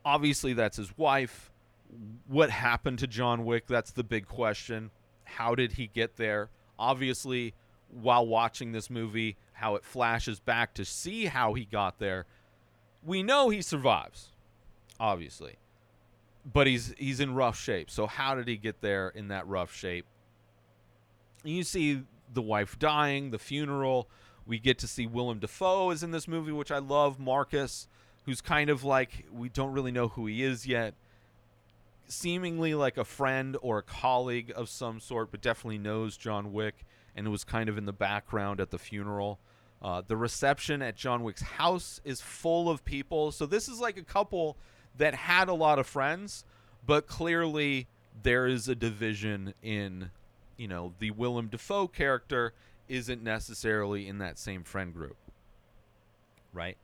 obviously 0.05 0.53
that's 0.53 0.77
his 0.77 0.97
wife. 0.97 1.51
What 2.27 2.51
happened 2.51 2.99
to 3.01 3.07
John 3.07 3.45
Wick? 3.45 3.67
That's 3.67 3.93
the 3.93 4.05
big 4.05 4.27
question. 4.27 4.91
How 5.25 5.55
did 5.55 5.73
he 5.73 5.87
get 5.89 6.17
there? 6.17 6.51
Obviously, 6.79 7.55
while 7.91 8.27
watching 8.27 8.73
this 8.73 8.91
movie, 8.91 9.37
how 9.53 9.75
it 9.75 9.85
flashes 9.85 10.41
back 10.41 10.75
to 10.75 10.85
see 10.85 11.27
how 11.27 11.55
he 11.55 11.65
got 11.65 11.99
there, 11.99 12.27
we 13.05 13.23
know 13.23 13.49
he 13.49 13.63
survives. 13.63 14.29
Obviously. 14.99 15.57
But 16.51 16.67
he's 16.67 16.95
he's 16.97 17.21
in 17.21 17.35
rough 17.35 17.59
shape. 17.59 17.91
So 17.91 18.07
how 18.07 18.35
did 18.35 18.49
he 18.49 18.57
get 18.57 18.81
there 18.81 19.09
in 19.09 19.29
that 19.29 19.47
rough 19.47 19.75
shape? 19.75 20.07
you 21.45 21.63
see 21.63 22.03
the 22.33 22.43
wife 22.43 22.79
dying, 22.79 23.31
the 23.31 23.39
funeral. 23.39 24.09
We 24.47 24.59
get 24.59 24.79
to 24.81 24.89
see 24.89 25.07
Willem 25.07 25.39
Dafoe 25.39 25.91
is 25.91 26.03
in 26.03 26.11
this 26.11 26.29
movie, 26.29 26.53
which 26.53 26.71
I 26.71 26.79
love. 26.79 27.19
Marcus, 27.19 27.89
who's 28.25 28.41
kind 28.41 28.71
of 28.71 28.85
like 28.85 29.27
we 29.33 29.49
don't 29.49 29.73
really 29.73 29.93
know 29.93 30.09
who 30.09 30.27
he 30.27 30.43
is 30.43 30.67
yet. 30.67 30.95
Seemingly 32.09 32.75
like 32.75 32.97
a 32.97 33.05
friend 33.05 33.57
or 33.63 33.79
a 33.79 33.83
colleague 33.83 34.53
of 34.55 34.69
some 34.69 35.01
sort, 35.01 35.31
but 35.31 35.41
definitely 35.41 35.79
knows 35.79 36.17
John 36.17 36.53
Wick 36.53 36.85
and 37.15 37.29
was 37.31 37.45
kind 37.45 37.69
of 37.69 37.79
in 37.79 37.87
the 37.87 37.93
background 37.93 38.61
at 38.61 38.71
the 38.71 38.79
funeral. 38.79 39.39
Uh, 39.81 40.03
the 40.07 40.17
reception 40.17 40.83
at 40.83 40.97
John 40.97 41.23
Wick's 41.23 41.43
house 41.43 42.01
is 42.05 42.21
full 42.21 42.69
of 42.69 42.85
people. 42.85 43.33
So 43.33 43.47
this 43.47 43.69
is 43.69 43.81
like 43.81 43.97
a 43.97 44.03
couple 44.03 44.57
that 44.99 45.15
had 45.15 45.49
a 45.49 45.55
lot 45.55 45.79
of 45.79 45.87
friends, 45.87 46.45
but 46.87 47.07
clearly 47.07 47.87
there 48.23 48.47
is 48.47 48.69
a 48.69 48.75
division 48.75 49.55
in 49.63 50.11
you 50.61 50.69
know, 50.69 50.93
the 50.99 51.11
Willem 51.11 51.49
Dafoe 51.49 51.89
character 51.89 52.53
isn't 52.87 53.23
necessarily 53.23 54.07
in 54.07 54.19
that 54.19 54.39
same 54.39 54.63
friend 54.63 54.93
group. 54.93 55.17
Right? 56.53 56.77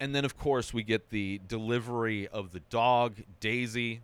And 0.00 0.14
then, 0.14 0.24
of 0.24 0.36
course, 0.36 0.72
we 0.72 0.82
get 0.82 1.10
the 1.10 1.40
delivery 1.46 2.26
of 2.26 2.52
the 2.52 2.60
dog, 2.60 3.16
Daisy, 3.38 4.00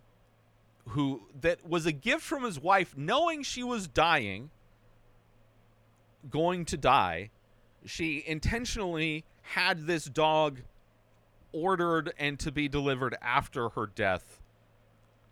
who 0.89 1.23
that 1.41 1.67
was 1.67 1.87
a 1.87 1.93
gift 1.93 2.23
from 2.23 2.45
his 2.45 2.61
wife, 2.61 2.95
knowing 2.97 3.43
she 3.43 3.65
was 3.65 3.89
dying, 3.89 4.51
going 6.29 6.67
to 6.67 6.77
die. 6.77 7.31
She 7.87 8.23
intentionally 8.27 9.25
had 9.41 9.87
this 9.87 10.05
dog 10.05 10.61
ordered 11.53 12.13
and 12.19 12.39
to 12.41 12.53
be 12.53 12.69
delivered 12.69 13.17
after 13.23 13.71
her 13.71 13.87
death 13.87 14.41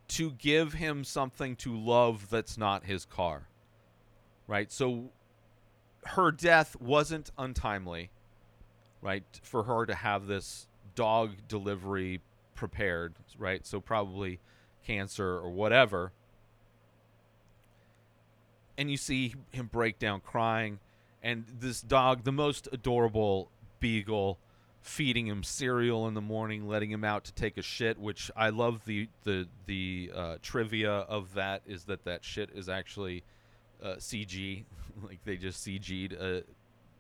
to 0.09 0.31
give 0.33 0.75
him 0.75 1.05
something 1.05 1.57
to 1.57 1.77
love 1.77 2.31
that's 2.31 2.57
not 2.57 2.85
his 2.85 3.05
car. 3.05 3.49
Right? 4.47 4.73
So 4.73 5.11
her 6.07 6.31
death 6.31 6.77
wasn't 6.81 7.31
untimely, 7.37 8.11
right? 9.05 9.23
For 9.43 9.63
her 9.63 9.87
to 9.87 9.95
have 9.95 10.27
this 10.27 10.67
dog 10.97 11.31
delivery 11.47 12.21
prepared, 12.57 13.15
right? 13.39 13.65
So 13.65 13.81
probably 13.81 14.41
cancer 14.85 15.29
or 15.29 15.51
whatever. 15.51 16.11
And 18.77 18.91
you 18.91 18.97
see 18.97 19.37
him 19.53 19.69
break 19.73 20.01
down 20.01 20.21
crying 20.21 20.81
and 21.25 21.47
this 21.59 21.81
dog, 21.81 22.25
the 22.25 22.33
most 22.33 22.69
adorable 22.71 23.51
beagle 23.81 24.39
feeding 24.83 25.27
him 25.27 25.43
cereal 25.43 26.07
in 26.07 26.13
the 26.13 26.21
morning, 26.21 26.69
letting 26.69 26.91
him 26.91 27.03
out 27.03 27.25
to 27.25 27.33
take 27.33 27.57
a 27.57 27.63
shit. 27.63 27.99
Which 27.99 28.31
I 28.37 28.51
love 28.51 28.85
the 28.85 29.09
the 29.25 29.49
the 29.65 30.13
uh, 30.15 30.37
trivia 30.43 30.93
of 30.93 31.33
that 31.33 31.63
is 31.67 31.85
that 31.85 32.05
that 32.05 32.25
shit 32.25 32.51
is 32.55 32.69
actually 32.69 33.25
uh, 33.83 33.95
CG, 33.95 34.65
like 35.03 35.25
they 35.25 35.39
just 35.39 35.67
CG'd 35.67 36.13
a 36.13 36.45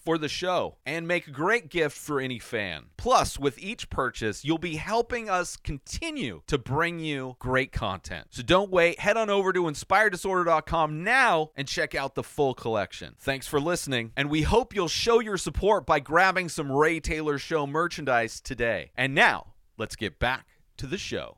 for 0.00 0.18
the 0.18 0.28
show 0.28 0.76
and 0.86 1.06
make 1.06 1.26
a 1.26 1.30
great 1.30 1.68
gift 1.68 1.96
for 1.96 2.20
any 2.20 2.38
fan. 2.38 2.86
Plus, 2.96 3.38
with 3.38 3.58
each 3.58 3.90
purchase, 3.90 4.44
you'll 4.44 4.58
be 4.58 4.76
helping 4.76 5.28
us 5.28 5.56
continue 5.56 6.42
to 6.46 6.58
bring 6.58 6.98
you 6.98 7.36
great 7.38 7.72
content. 7.72 8.28
So 8.30 8.42
don't 8.42 8.70
wait, 8.70 8.98
head 8.98 9.16
on 9.16 9.30
over 9.30 9.52
to 9.52 9.62
inspireddisorder.com 9.64 11.04
now 11.04 11.50
and 11.54 11.68
check 11.68 11.94
out 11.94 12.14
the 12.14 12.22
full 12.22 12.54
collection. 12.54 13.14
Thanks 13.18 13.46
for 13.46 13.60
listening, 13.60 14.12
and 14.16 14.30
we 14.30 14.42
hope 14.42 14.74
you'll 14.74 14.88
show 14.88 15.20
your 15.20 15.36
support 15.36 15.86
by 15.86 16.00
grabbing 16.00 16.48
some 16.48 16.72
Ray 16.72 17.00
Taylor 17.00 17.38
Show 17.38 17.66
merchandise 17.66 18.40
today. 18.40 18.92
And 18.96 19.14
now, 19.14 19.54
let's 19.76 19.96
get 19.96 20.18
back 20.18 20.46
to 20.78 20.86
the 20.86 20.98
show. 20.98 21.36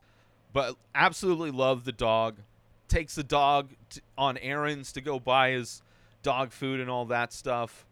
But 0.52 0.76
absolutely 0.94 1.50
love 1.50 1.84
the 1.84 1.92
dog. 1.92 2.40
Takes 2.88 3.14
the 3.14 3.24
dog 3.24 3.70
t- 3.88 4.02
on 4.18 4.36
errands 4.38 4.92
to 4.92 5.00
go 5.00 5.18
buy 5.18 5.50
his 5.52 5.82
dog 6.22 6.52
food 6.52 6.78
and 6.78 6.90
all 6.90 7.06
that 7.06 7.32
stuff 7.32 7.86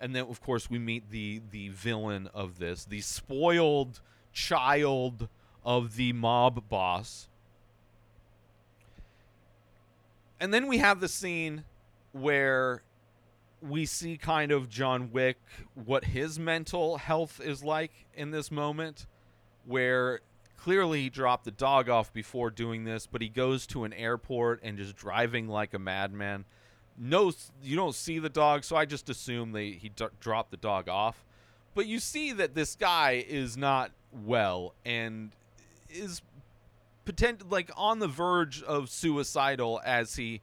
and 0.00 0.14
then 0.14 0.24
of 0.24 0.40
course 0.40 0.70
we 0.70 0.78
meet 0.78 1.10
the 1.10 1.40
the 1.50 1.68
villain 1.68 2.28
of 2.34 2.58
this, 2.58 2.84
the 2.84 3.00
spoiled 3.00 4.00
child 4.32 5.28
of 5.64 5.96
the 5.96 6.12
mob 6.12 6.68
boss. 6.68 7.28
And 10.40 10.54
then 10.54 10.68
we 10.68 10.78
have 10.78 11.00
the 11.00 11.08
scene 11.08 11.64
where 12.12 12.82
we 13.60 13.86
see 13.86 14.16
kind 14.16 14.52
of 14.52 14.68
John 14.68 15.10
Wick 15.10 15.38
what 15.74 16.04
his 16.04 16.38
mental 16.38 16.98
health 16.98 17.40
is 17.42 17.64
like 17.64 17.90
in 18.14 18.30
this 18.30 18.50
moment 18.50 19.06
where 19.64 20.20
clearly 20.56 21.02
he 21.02 21.10
dropped 21.10 21.44
the 21.44 21.50
dog 21.50 21.88
off 21.88 22.12
before 22.12 22.50
doing 22.50 22.84
this 22.84 23.06
but 23.06 23.20
he 23.20 23.28
goes 23.28 23.66
to 23.66 23.84
an 23.84 23.92
airport 23.92 24.60
and 24.62 24.78
just 24.78 24.96
driving 24.96 25.48
like 25.48 25.74
a 25.74 25.78
madman 25.78 26.44
no 26.98 27.32
you 27.62 27.76
don't 27.76 27.94
see 27.94 28.18
the 28.18 28.28
dog 28.28 28.64
so 28.64 28.76
I 28.76 28.84
just 28.84 29.08
assume 29.08 29.52
they 29.52 29.70
he 29.70 29.90
d- 29.90 30.06
dropped 30.20 30.50
the 30.50 30.56
dog 30.56 30.88
off. 30.88 31.24
But 31.74 31.86
you 31.86 32.00
see 32.00 32.32
that 32.32 32.54
this 32.54 32.74
guy 32.74 33.24
is 33.28 33.56
not 33.56 33.92
well 34.12 34.74
and 34.84 35.30
is 35.88 36.22
potent 37.04 37.50
like 37.50 37.70
on 37.76 38.00
the 38.00 38.08
verge 38.08 38.62
of 38.62 38.90
suicidal 38.90 39.80
as 39.84 40.16
he 40.16 40.40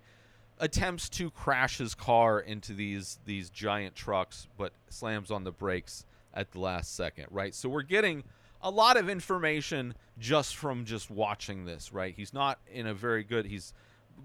attempts 0.59 1.09
to 1.09 1.29
crash 1.29 1.77
his 1.77 1.93
car 1.93 2.39
into 2.39 2.73
these 2.73 3.19
these 3.25 3.49
giant 3.49 3.95
trucks 3.95 4.47
but 4.57 4.71
slams 4.89 5.29
on 5.29 5.43
the 5.43 5.51
brakes 5.51 6.05
at 6.33 6.51
the 6.51 6.59
last 6.59 6.95
second 6.95 7.27
right? 7.29 7.53
So 7.53 7.69
we're 7.69 7.81
getting 7.81 8.23
a 8.61 8.71
lot 8.71 8.97
of 8.97 9.09
information 9.09 9.93
just 10.17 10.55
from 10.55 10.85
just 10.85 11.11
watching 11.11 11.65
this 11.65 11.91
right? 11.91 12.13
He's 12.15 12.33
not 12.33 12.59
in 12.71 12.87
a 12.87 12.93
very 12.93 13.23
good 13.23 13.45
he's 13.45 13.73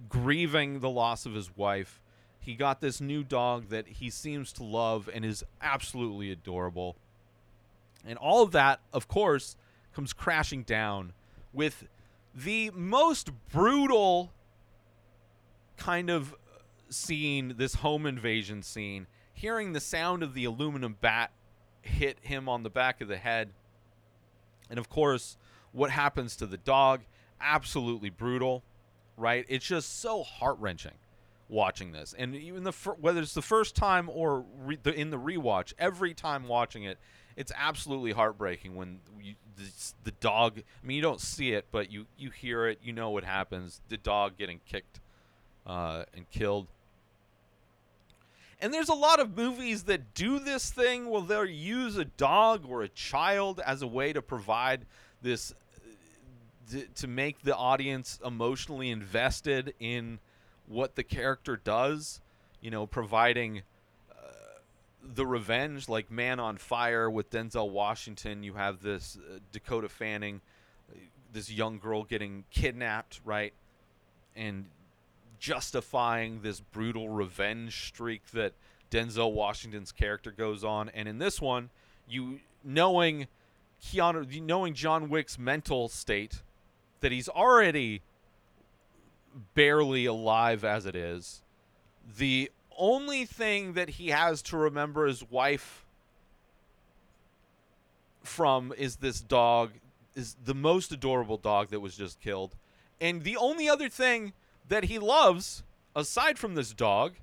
grieving 0.09 0.81
the 0.81 0.91
loss 0.91 1.27
of 1.27 1.35
his 1.35 1.55
wife 1.57 2.01
he 2.41 2.55
got 2.55 2.81
this 2.81 3.01
new 3.01 3.23
dog 3.23 3.69
that 3.69 3.87
he 3.87 4.11
seems 4.11 4.53
to 4.53 4.65
love 4.65 5.09
and 5.13 5.25
is 5.25 5.45
absolutely 5.61 6.31
adorable 6.31 6.97
and 8.07 8.19
all 8.19 8.43
of 8.43 8.53
that 8.53 8.81
of 8.93 9.07
course 9.09 9.57
comes 9.95 10.13
crashing 10.13 10.63
down 10.63 11.13
with 11.53 11.87
the 12.35 12.71
most 12.75 13.31
brutal 13.51 14.33
kind 15.77 16.11
of 16.11 16.35
scene, 16.89 17.55
this 17.57 17.77
home 17.77 18.07
invasion 18.07 18.63
scene, 18.63 19.07
hearing 19.33 19.73
the 19.73 19.81
sound 19.81 20.23
of 20.23 20.35
the 20.35 20.45
aluminum 20.45 20.97
bat 21.01 21.31
hit 21.83 22.19
him 22.21 22.49
on 22.49 22.63
the 22.63 22.71
back 22.71 23.01
of 23.01 23.09
the 23.09 23.17
head. 23.17 23.51
And 24.69 24.79
of 24.79 24.89
course, 24.89 25.37
what 25.73 25.91
happens 25.91 26.37
to 26.37 26.47
the 26.47 26.59
dog, 26.59 27.01
absolutely 27.41 28.11
brutal, 28.11 28.63
right? 29.17 29.45
It's 29.49 29.67
just 29.67 30.01
so 30.01 30.23
heart-wrenching 30.23 30.95
watching 31.51 31.93
this. 31.93 32.15
And 32.17 32.35
even 32.37 32.65
the 32.65 32.73
fir- 32.73 32.97
whether 33.01 33.21
it's 33.21 33.35
the 33.35 33.43
first 33.43 33.75
time 33.75 34.09
or 34.13 34.45
re- 34.63 34.79
the, 34.83 34.95
in 34.95 35.11
the 35.11 35.19
rewatch, 35.19 35.73
every 35.79 36.15
time 36.15 36.47
watching 36.47 36.85
it, 36.85 36.99
it's 37.37 37.53
absolutely 37.57 38.13
heartbreaking 38.13 38.75
when 38.75 39.01
you, 39.21 39.35
the, 39.57 39.65
the 40.05 40.11
dog, 40.13 40.59
I 40.59 40.87
mean 40.87 40.97
you 40.97 41.03
don't 41.03 41.21
see 41.21 41.53
it, 41.53 41.67
but 41.71 41.91
you 41.91 42.07
you 42.17 42.31
hear 42.31 42.67
it, 42.67 42.79
you 42.83 42.93
know 42.93 43.11
what 43.11 43.25
happens, 43.25 43.81
the 43.89 43.97
dog 43.97 44.37
getting 44.39 44.61
kicked 44.67 45.01
uh, 45.67 46.05
and 46.15 46.31
killed. 46.31 46.67
And 48.63 48.75
there's 48.75 48.91
a 48.91 48.95
lot 48.95 49.21
of 49.21 49.37
movies 49.37 49.85
that 49.85 50.13
do 50.13 50.39
this 50.39 50.71
thing 50.71 51.09
where 51.09 51.23
they'll 51.23 51.47
use 51.47 51.97
a 51.97 52.05
dog 52.05 52.67
or 52.69 52.83
a 52.83 52.89
child 52.89 53.61
as 53.65 53.81
a 53.81 53.87
way 53.87 54.13
to 54.13 54.21
provide 54.21 54.85
this 55.23 55.55
uh, 56.75 56.81
to 56.97 57.07
make 57.07 57.43
the 57.43 57.57
audience 57.57 58.21
emotionally 58.25 58.91
invested 58.91 59.73
in 59.81 60.19
what 60.71 60.95
the 60.95 61.03
character 61.03 61.57
does, 61.57 62.21
you 62.61 62.71
know, 62.71 62.87
providing 62.87 63.63
uh, 64.11 64.23
the 65.03 65.27
revenge 65.27 65.89
like 65.89 66.11
Man 66.11 66.39
on 66.39 66.57
Fire 66.57 67.11
with 67.11 67.31
Denzel 67.31 67.71
Washington, 67.71 68.43
you 68.43 68.55
have 68.55 68.81
this 68.81 69.19
uh, 69.19 69.41
Dakota 69.53 69.89
Fanning 69.89 70.41
this 71.33 71.51
young 71.51 71.79
girl 71.79 72.05
getting 72.05 72.45
kidnapped, 72.51 73.21
right? 73.25 73.53
And 74.37 74.67
justifying 75.39 76.43
this 76.43 76.61
brutal 76.61 77.09
revenge 77.09 77.87
streak 77.89 78.31
that 78.33 78.53
Denzel 78.91 79.33
Washington's 79.33 79.93
character 79.93 80.31
goes 80.31 80.65
on. 80.65 80.89
And 80.91 81.09
in 81.09 81.19
this 81.19 81.41
one, 81.41 81.71
you 82.09 82.41
knowing 82.65 83.27
Keanu, 83.83 84.43
knowing 84.43 84.75
John 84.75 85.09
Wick's 85.09 85.39
mental 85.39 85.89
state, 85.89 86.43
that 87.01 87.13
he's 87.13 87.29
already 87.29 88.03
barely 89.55 90.07
alive 90.07 90.65
as 90.65 90.87
it 90.87 90.97
is. 90.97 91.43
The 92.17 92.51
only 92.77 93.25
thing 93.25 93.75
that 93.75 93.91
he 93.91 94.09
has 94.09 94.43
to 94.43 94.57
remember 94.57 95.07
his 95.07 95.29
wife 95.31 95.85
from 98.23 98.73
is 98.77 98.97
this 98.97 99.21
dog 99.21 99.71
is 100.15 100.37
the 100.45 100.55
most 100.55 100.93
adorable 100.93 101.37
dog 101.37 101.69
that 101.69 101.81
was 101.81 101.97
just 101.97 102.21
killed. 102.21 102.57
And 103.01 103.23
the 103.23 103.37
only 103.37 103.69
other 103.69 103.89
thing 103.89 104.33
that 104.69 104.85
he 104.85 104.99
loves, 104.99 105.63
aside 105.95 106.39
from 106.39 106.55
this 106.55 106.73
dog, 106.73 107.15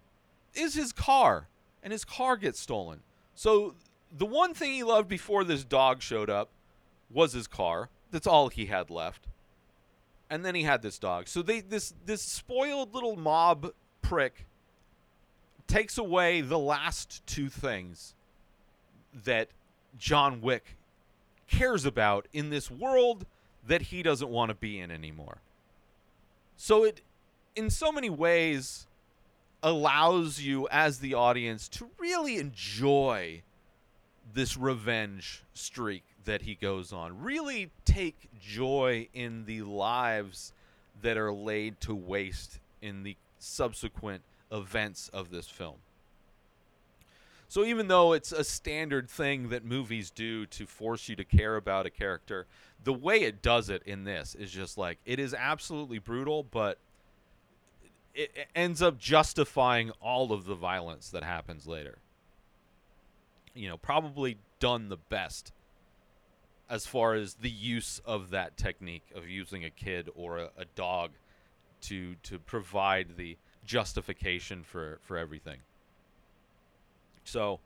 is 0.53 0.73
his 0.73 0.91
car. 0.91 1.47
And 1.83 1.91
his 1.91 2.05
car 2.05 2.37
gets 2.37 2.59
stolen. 2.59 3.01
So 3.35 3.75
the 4.15 4.25
one 4.25 4.53
thing 4.53 4.73
he 4.73 4.83
loved 4.83 5.07
before 5.07 5.43
this 5.43 5.63
dog 5.63 6.01
showed 6.01 6.29
up 6.29 6.49
was 7.11 7.33
his 7.33 7.47
car. 7.47 7.89
That's 8.11 8.27
all 8.27 8.49
he 8.49 8.65
had 8.65 8.89
left. 8.89 9.27
And 10.29 10.43
then 10.45 10.55
he 10.55 10.63
had 10.63 10.81
this 10.81 10.99
dog. 10.99 11.27
So 11.27 11.41
they 11.41 11.61
this 11.61 11.93
this 12.05 12.21
spoiled 12.21 12.93
little 12.93 13.15
mob 13.15 13.71
prick 14.01 14.45
takes 15.67 15.97
away 15.97 16.41
the 16.41 16.59
last 16.59 17.25
two 17.25 17.49
things 17.49 18.15
that 19.25 19.49
John 19.97 20.41
Wick 20.41 20.75
cares 21.47 21.85
about 21.85 22.27
in 22.33 22.49
this 22.49 22.69
world 22.69 23.25
that 23.65 23.83
he 23.83 24.03
doesn't 24.03 24.29
want 24.29 24.49
to 24.49 24.55
be 24.55 24.79
in 24.79 24.91
anymore. 24.91 25.39
So 26.55 26.83
it 26.83 27.01
in 27.55 27.69
so 27.69 27.91
many 27.91 28.09
ways 28.09 28.87
allows 29.63 30.39
you 30.39 30.67
as 30.69 30.99
the 30.99 31.13
audience 31.13 31.67
to 31.67 31.89
really 31.97 32.37
enjoy 32.37 33.41
this 34.33 34.55
revenge 34.57 35.43
streak 35.53 36.03
that 36.27 36.43
he 36.43 36.55
goes 36.55 36.93
on. 36.93 37.21
Really 37.21 37.71
take 37.83 38.29
joy 38.39 39.07
in 39.13 39.45
the 39.45 39.63
lives 39.63 40.53
that 41.01 41.17
are 41.17 41.33
laid 41.33 41.81
to 41.81 41.95
waste 41.95 42.59
in 42.81 43.03
the 43.03 43.17
subsequent 43.39 44.21
events 44.51 45.09
of 45.09 45.31
this 45.31 45.47
film. 45.47 45.77
So 47.49 47.63
even 47.63 47.87
though 47.87 48.13
it's 48.13 48.31
a 48.31 48.43
standard 48.43 49.09
thing 49.09 49.49
that 49.49 49.63
movies 49.63 50.09
do 50.09 50.45
to 50.47 50.65
force 50.65 51.07
you 51.07 51.15
to 51.15 51.23
care 51.23 51.55
about 51.55 51.85
a 51.85 51.89
character, 51.89 52.45
the 52.83 52.93
way 52.93 53.21
it 53.21 53.41
does 53.41 53.69
it 53.69 53.81
in 53.85 54.03
this 54.03 54.35
is 54.35 54.51
just 54.51 54.77
like 54.77 54.99
it 55.05 55.19
is 55.19 55.33
absolutely 55.33 55.97
brutal, 55.97 56.43
but 56.43 56.77
it, 58.13 58.31
ends 58.53 58.81
up 58.81 58.99
justifying 58.99 59.91
all 60.01 60.33
of 60.33 60.45
the 60.45 60.55
violence 60.55 61.09
that 61.09 61.23
happens 61.23 61.65
later. 61.65 61.99
You 63.53 63.69
know, 63.69 63.77
probably 63.77 64.37
done 64.59 64.89
the 64.89 64.97
best 64.97 65.53
as 66.69 66.85
far 66.85 67.13
as 67.13 67.35
the 67.35 67.49
use 67.49 68.01
of 68.05 68.29
that 68.31 68.57
technique 68.57 69.05
of 69.15 69.27
using 69.29 69.63
a 69.63 69.69
kid 69.69 70.09
or 70.15 70.37
a, 70.37 70.49
a 70.57 70.65
dog 70.75 71.11
to 71.81 72.15
to 72.23 72.39
provide 72.39 73.15
the 73.17 73.37
justification 73.65 74.63
for 74.63 74.99
for 75.03 75.17
everything. 75.17 75.59
So 77.23 77.59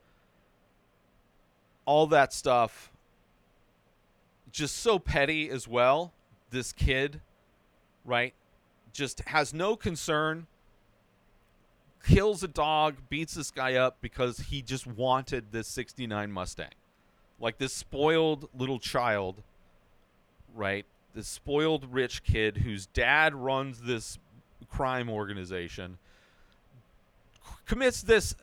all 1.84 2.06
that 2.08 2.32
stuff 2.32 2.92
just 4.52 4.76
so 4.76 4.98
petty 4.98 5.48
as 5.48 5.66
well. 5.66 6.12
This 6.50 6.72
kid, 6.72 7.20
right? 8.04 8.34
Just 8.92 9.20
has 9.20 9.54
no 9.54 9.74
concern. 9.74 10.46
Kills 12.04 12.42
a 12.42 12.48
dog, 12.48 12.96
beats 13.08 13.34
this 13.34 13.50
guy 13.50 13.74
up 13.74 13.98
because 14.00 14.38
he 14.38 14.60
just 14.60 14.86
wanted 14.86 15.52
this 15.52 15.68
69 15.68 16.30
Mustang. 16.30 16.66
Like 17.40 17.58
this 17.58 17.72
spoiled 17.72 18.48
little 18.56 18.78
child, 18.78 19.42
right? 20.54 20.86
This 21.14 21.28
spoiled 21.28 21.92
rich 21.92 22.22
kid 22.22 22.58
whose 22.58 22.86
dad 22.86 23.34
runs 23.34 23.82
this 23.82 24.18
crime 24.70 25.10
organization 25.10 25.98
commits 27.66 28.02
this 28.02 28.34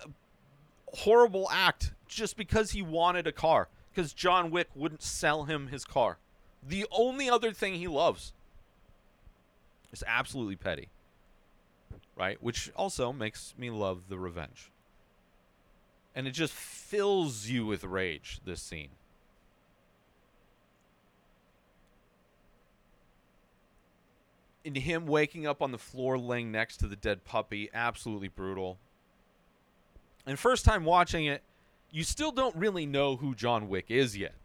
horrible 0.94 1.48
act 1.52 1.94
just 2.08 2.36
because 2.38 2.72
he 2.72 2.82
wanted 2.82 3.28
a 3.28 3.32
car 3.32 3.68
because 3.92 4.14
John 4.14 4.52
Wick 4.52 4.70
wouldn't 4.76 5.02
sell 5.02 5.46
him 5.46 5.68
his 5.68 5.86
car. 5.86 6.18
The 6.68 6.86
only 6.92 7.30
other 7.30 7.52
thing 7.52 7.76
he 7.76 7.88
loves 7.88 8.34
is 9.92 10.04
absolutely 10.06 10.56
petty. 10.56 10.90
Right? 12.16 12.42
Which 12.42 12.70
also 12.76 13.14
makes 13.14 13.54
me 13.58 13.70
love 13.70 14.04
the 14.10 14.20
revenge. 14.20 14.72
And 16.16 16.28
it 16.28 16.32
just 16.32 16.54
fills 16.54 17.48
you 17.48 17.66
with 17.66 17.84
rage, 17.84 18.42
this 18.46 18.62
scene. 18.62 18.90
And 24.66 24.76
him 24.76 25.08
waking 25.08 25.48
up 25.48 25.62
on 25.62 25.72
the 25.72 25.78
floor 25.78 26.18
laying 26.18 26.52
next 26.52 26.78
to 26.78 26.88
the 26.88 26.96
dead 26.96 27.24
puppy, 27.24 27.70
absolutely 27.74 28.28
brutal. 28.28 28.78
And 30.26 30.38
first 30.38 30.66
time 30.66 30.84
watching 30.84 31.26
it, 31.26 31.42
you 31.92 32.04
still 32.04 32.32
don't 32.32 32.56
really 32.56 32.86
know 32.86 33.16
who 33.16 33.34
John 33.34 33.70
Wick 33.70 33.86
is 33.90 34.18
yet. 34.18 34.36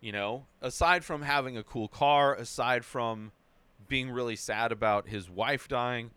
You 0.00 0.12
know, 0.12 0.46
aside 0.62 1.04
from 1.04 1.22
having 1.22 1.56
a 1.56 1.62
cool 1.62 1.88
car, 1.88 2.34
aside 2.34 2.84
from 2.84 3.32
being 3.88 4.10
really 4.10 4.36
sad 4.36 4.72
about 4.72 5.08
his 5.08 5.28
wife 5.28 5.68
dying, 5.68 6.10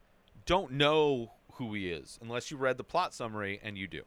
don't 0.46 0.72
know 0.72 1.32
who 1.54 1.74
he 1.74 1.92
is 1.92 2.20
unless 2.22 2.52
you 2.52 2.58
read 2.58 2.78
the 2.78 2.84
plot 2.84 3.14
summary 3.14 3.60
and 3.64 3.78
you 3.78 3.88
do. 3.88 4.04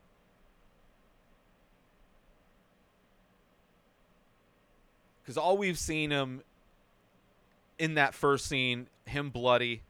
Cuz 5.26 5.36
all 5.36 5.58
we've 5.58 5.78
seen 5.78 6.10
him 6.10 6.42
in 7.78 7.94
that 7.94 8.14
first 8.14 8.46
scene, 8.46 8.88
him 9.04 9.30
bloody, 9.30 9.82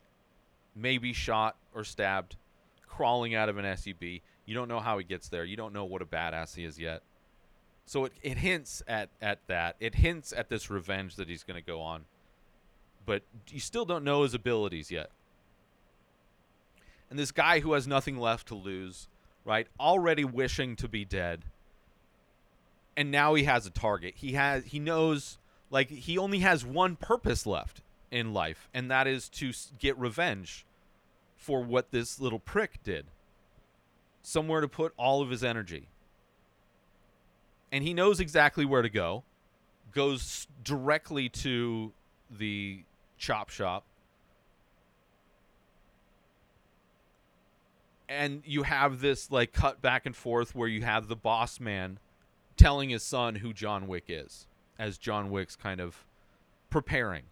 maybe 0.75 1.13
shot 1.13 1.57
or 1.75 1.85
stabbed, 1.85 2.37
crawling 2.87 3.35
out 3.35 3.49
of 3.49 3.59
an 3.59 3.65
SUV. 3.65 4.23
You 4.45 4.55
don't 4.55 4.69
know 4.69 4.81
how 4.81 4.99
he 4.99 5.05
gets 5.05 5.29
there. 5.29 5.45
You 5.45 5.57
don't 5.57 5.73
know 5.73 5.85
what 5.85 6.03
a 6.03 6.07
badass 6.07 6.55
he 6.55 6.65
is 6.65 6.79
yet. 6.79 7.03
So 7.85 8.05
it, 8.05 8.13
it 8.23 8.39
hints 8.39 8.83
at, 8.89 9.11
at 9.23 9.41
that. 9.47 9.77
It 9.79 9.95
hints 9.95 10.33
at 10.33 10.49
this 10.49 10.71
revenge 10.71 11.17
that 11.17 11.29
he's 11.29 11.45
going 11.45 11.61
to 11.61 11.67
go 11.67 11.81
on. 11.81 12.05
But 13.05 13.23
you 13.51 13.61
still 13.61 13.85
don't 13.85 14.05
know 14.05 14.23
his 14.23 14.35
abilities 14.35 14.91
yet. 14.91 15.11
And 17.09 17.19
this 17.19 17.31
guy 17.31 17.61
who 17.61 17.75
has 17.75 17.87
nothing 17.87 18.19
left 18.19 18.49
to 18.49 18.57
lose, 18.57 19.09
right? 19.45 19.69
Already 19.79 20.25
wishing 20.25 20.75
to 20.77 20.89
be 20.89 21.05
dead. 21.05 21.45
And 22.97 23.11
now 23.11 23.35
he 23.35 23.45
has 23.45 23.67
a 23.67 23.71
target. 23.71 24.15
He 24.17 24.33
has 24.33 24.65
he 24.65 24.79
knows 24.79 25.39
like 25.71 25.91
he 25.91 26.17
only 26.17 26.39
has 26.41 26.65
one 26.65 26.97
purpose 26.97 27.47
left 27.47 27.83
in 28.11 28.33
life, 28.33 28.69
and 28.73 28.91
that 28.91 29.07
is 29.07 29.29
to 29.29 29.53
get 29.79 29.99
revenge 29.99 30.65
for 31.37 31.63
what 31.63 31.91
this 31.91 32.21
little 32.21 32.39
prick 32.39 32.83
did. 32.83 33.07
Somewhere 34.23 34.61
to 34.61 34.69
put 34.69 34.93
all 34.97 35.23
of 35.23 35.31
his 35.31 35.45
energy. 35.45 35.89
And 37.71 37.85
he 37.85 37.95
knows 37.95 38.21
exactly 38.21 38.65
where 38.65 38.83
to 38.83 38.89
go. 38.89 39.25
Goes 39.93 40.47
directly 40.65 41.29
to 41.29 41.93
the 42.31 42.83
chop 43.19 43.51
shop. 43.51 43.85
And 48.09 48.43
you 48.45 48.63
have 48.63 49.01
this 49.01 49.31
like 49.31 49.53
cut 49.53 49.83
back 49.83 50.07
and 50.07 50.15
forth 50.15 50.55
where 50.55 50.69
you 50.69 50.83
have 50.83 51.09
the 51.09 51.17
boss 51.17 51.61
man 51.61 51.99
telling 52.57 52.91
his 52.91 53.03
son 53.03 53.37
who 53.37 53.53
John 53.53 53.87
Wick 53.87 54.05
is 54.09 54.47
as 54.79 54.99
John 54.99 55.31
Wick's 55.31 55.57
kind 55.57 55.81
of 55.81 56.05
preparing. 56.71 57.25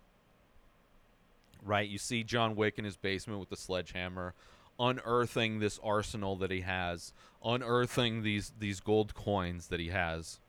Right? 1.65 1.89
You 1.89 1.99
see 1.99 2.23
John 2.23 2.57
Wick 2.57 2.79
in 2.79 2.85
his 2.85 2.97
basement 2.97 3.41
with 3.41 3.49
the 3.49 3.57
sledgehammer, 3.57 4.35
unearthing 4.79 5.61
this 5.61 5.81
arsenal 5.83 6.37
that 6.37 6.51
he 6.51 6.61
has, 6.61 7.13
unearthing 7.45 8.23
these 8.23 8.53
these 8.59 8.81
gold 8.81 9.15
coins 9.15 9.69
that 9.69 9.81
he 9.81 9.89
has. 9.89 10.41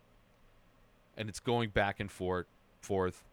And 1.18 1.30
it's 1.30 1.40
going 1.40 1.70
back 1.70 2.00
and 2.00 2.12
forth 2.12 2.48
forth. 2.82 3.24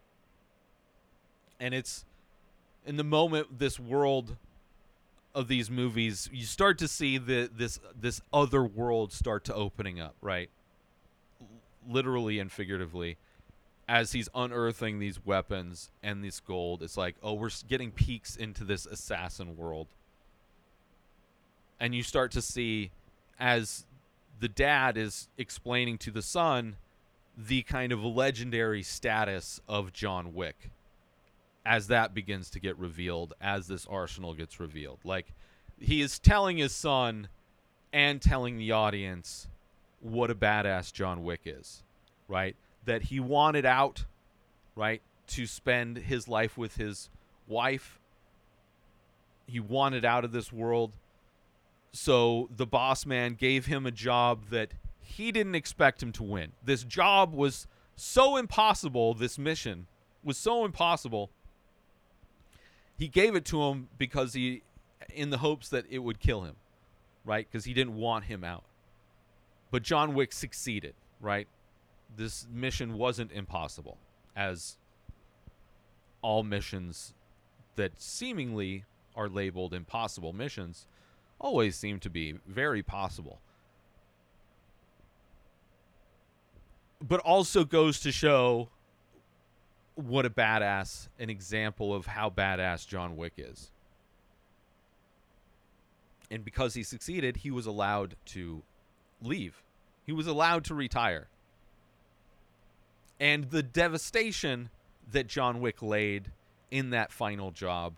And 1.59 1.73
it's 1.73 2.05
in 2.85 2.97
the 2.97 3.03
moment 3.03 3.59
this 3.59 3.79
world 3.79 4.37
of 5.35 5.47
these 5.47 5.69
movies, 5.69 6.29
you 6.31 6.45
start 6.45 6.77
to 6.77 6.87
see 6.87 7.17
the 7.17 7.49
this 7.53 7.79
this 7.99 8.21
other 8.31 8.63
world 8.63 9.11
start 9.11 9.43
to 9.45 9.53
opening 9.53 9.99
up, 9.99 10.15
right? 10.21 10.49
Literally 11.87 12.39
and 12.39 12.51
figuratively 12.51 13.17
as 13.87 14.13
he's 14.13 14.29
unearthing 14.33 14.99
these 14.99 15.25
weapons 15.25 15.89
and 16.01 16.23
this 16.23 16.39
gold, 16.39 16.81
it's 16.81 16.97
like, 16.97 17.15
oh, 17.21 17.33
we're 17.33 17.49
getting 17.67 17.91
peeks 17.91 18.35
into 18.35 18.63
this 18.63 18.85
assassin 18.85 19.57
world. 19.57 19.87
And 21.79 21.93
you 21.93 22.01
start 22.01 22.31
to 22.31 22.41
see 22.41 22.91
as 23.39 23.85
the 24.39 24.47
dad 24.47 24.97
is 24.97 25.27
explaining 25.37 25.97
to 25.99 26.11
the 26.11 26.21
son 26.21 26.77
the 27.37 27.63
kind 27.63 27.91
of 27.91 28.03
legendary 28.03 28.83
status 28.83 29.59
of 29.67 29.91
John 29.91 30.33
Wick 30.33 30.69
as 31.65 31.87
that 31.87 32.13
begins 32.13 32.49
to 32.51 32.59
get 32.59 32.77
revealed, 32.77 33.33
as 33.39 33.67
this 33.67 33.87
arsenal 33.89 34.33
gets 34.33 34.59
revealed. 34.59 34.99
Like, 35.03 35.27
he 35.79 36.01
is 36.01 36.19
telling 36.19 36.57
his 36.57 36.75
son 36.75 37.29
and 37.93 38.21
telling 38.21 38.57
the 38.57 38.73
audience 38.73 39.47
what 40.03 40.29
a 40.29 40.35
badass 40.35 40.91
John 40.91 41.23
Wick 41.23 41.41
is, 41.45 41.83
right? 42.27 42.55
That 42.85 43.03
he 43.03 43.19
wanted 43.19 43.65
out, 43.65 44.05
right, 44.75 45.01
to 45.27 45.47
spend 45.47 45.97
his 45.97 46.27
life 46.27 46.57
with 46.57 46.75
his 46.75 47.09
wife. 47.47 47.99
He 49.47 49.59
wanted 49.59 50.05
out 50.05 50.25
of 50.25 50.31
this 50.31 50.51
world. 50.51 50.93
So 51.93 52.49
the 52.55 52.65
boss 52.65 53.05
man 53.05 53.35
gave 53.35 53.67
him 53.67 53.85
a 53.85 53.91
job 53.91 54.49
that 54.49 54.73
he 54.99 55.31
didn't 55.31 55.55
expect 55.55 56.01
him 56.01 56.11
to 56.13 56.23
win. 56.23 56.51
This 56.63 56.83
job 56.83 57.33
was 57.33 57.67
so 57.95 58.37
impossible, 58.37 59.13
this 59.13 59.37
mission 59.37 59.87
was 60.23 60.37
so 60.37 60.65
impossible. 60.65 61.29
He 62.97 63.07
gave 63.07 63.35
it 63.35 63.45
to 63.45 63.61
him 63.63 63.89
because 63.97 64.33
he 64.33 64.63
in 65.13 65.29
the 65.29 65.37
hopes 65.37 65.69
that 65.69 65.85
it 65.89 65.99
would 65.99 66.19
kill 66.19 66.41
him, 66.41 66.55
right? 67.25 67.47
Because 67.49 67.65
he 67.65 67.73
didn't 67.73 67.95
want 67.95 68.25
him 68.25 68.43
out. 68.43 68.63
But 69.73 69.81
John 69.81 70.13
Wick 70.13 70.31
succeeded, 70.33 70.93
right? 71.19 71.47
This 72.15 72.45
mission 72.53 72.93
wasn't 72.93 73.31
impossible, 73.31 73.97
as 74.35 74.77
all 76.21 76.43
missions 76.43 77.15
that 77.75 77.99
seemingly 77.99 78.85
are 79.15 79.27
labeled 79.27 79.73
impossible 79.73 80.31
missions 80.31 80.85
always 81.39 81.75
seem 81.75 81.99
to 82.01 82.09
be 82.11 82.35
very 82.45 82.83
possible. 82.83 83.39
But 87.01 87.19
also 87.21 87.63
goes 87.63 87.99
to 88.01 88.11
show 88.11 88.69
what 89.95 90.23
a 90.23 90.29
badass, 90.29 91.07
an 91.17 91.31
example 91.31 91.95
of 91.95 92.05
how 92.05 92.29
badass 92.29 92.87
John 92.87 93.17
Wick 93.17 93.33
is. 93.37 93.71
And 96.29 96.45
because 96.45 96.75
he 96.75 96.83
succeeded, 96.83 97.37
he 97.37 97.49
was 97.49 97.65
allowed 97.65 98.17
to 98.25 98.61
leave. 99.19 99.62
He 100.05 100.11
was 100.11 100.27
allowed 100.27 100.65
to 100.65 100.75
retire. 100.75 101.27
And 103.19 103.49
the 103.51 103.63
devastation 103.63 104.69
that 105.11 105.27
John 105.27 105.61
Wick 105.61 105.81
laid 105.81 106.31
in 106.71 106.89
that 106.89 107.11
final 107.11 107.51
job 107.51 107.95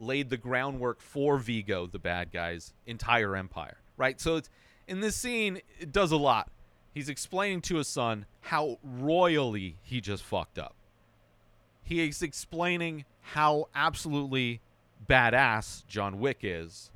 laid 0.00 0.30
the 0.30 0.36
groundwork 0.36 1.00
for 1.00 1.38
Viggo, 1.38 1.86
the 1.86 1.98
bad 1.98 2.32
guy's 2.32 2.72
entire 2.86 3.36
empire. 3.36 3.78
Right? 3.96 4.20
So 4.20 4.36
it's 4.36 4.50
in 4.86 5.00
this 5.00 5.16
scene, 5.16 5.60
it 5.78 5.92
does 5.92 6.12
a 6.12 6.16
lot. 6.16 6.50
He's 6.92 7.08
explaining 7.08 7.60
to 7.62 7.76
his 7.76 7.88
son 7.88 8.26
how 8.40 8.78
royally 8.82 9.76
he 9.82 10.00
just 10.00 10.22
fucked 10.22 10.58
up. 10.58 10.74
He 11.82 12.06
is 12.06 12.22
explaining 12.22 13.04
how 13.20 13.68
absolutely 13.74 14.60
badass 15.08 15.86
John 15.86 16.18
Wick 16.20 16.38
is. 16.42 16.90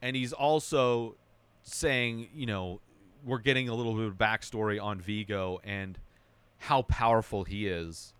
And 0.00 0.14
he's 0.16 0.32
also 0.32 1.16
saying, 1.62 2.28
you 2.34 2.46
know, 2.46 2.80
we're 3.24 3.38
getting 3.38 3.68
a 3.68 3.74
little 3.74 3.94
bit 3.94 4.06
of 4.06 4.14
backstory 4.14 4.82
on 4.82 5.00
Viggo 5.00 5.60
and 5.64 5.98
how 6.58 6.82
powerful 6.82 7.44
he 7.44 7.66
is 7.68 8.14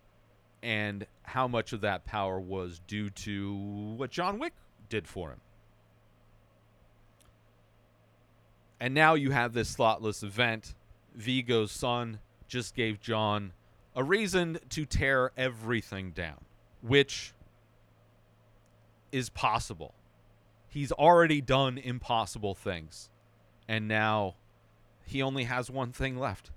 and 0.63 1.07
how 1.23 1.49
much 1.49 1.73
of 1.73 1.81
that 1.81 2.05
power 2.05 2.39
was 2.41 2.81
due 2.87 3.11
to 3.11 3.55
what 3.97 4.11
John 4.11 4.39
Wick 4.39 4.53
did 4.89 5.09
for 5.09 5.31
him. 5.31 5.41
And 8.81 8.95
now 8.95 9.15
you 9.15 9.31
have 9.31 9.53
this 9.53 9.75
thoughtless 9.75 10.23
event. 10.23 10.75
Viggo's 11.15 11.71
son 11.71 12.19
just 12.49 12.75
gave 12.75 13.01
John 13.01 13.53
a 13.95 14.03
reason 14.03 14.59
to 14.71 14.85
tear 14.85 15.31
everything 15.37 16.11
down, 16.11 16.45
which 16.81 17.33
is 19.13 19.29
possible. 19.31 19.95
He's 20.69 20.91
already 20.91 21.41
done 21.41 21.79
impossible 21.79 22.55
things. 22.55 23.11
And 23.69 23.87
now 23.87 24.35
he 25.07 25.23
only 25.23 25.45
has 25.45 25.71
one 25.71 25.93
thing 25.93 26.19
left. 26.19 26.51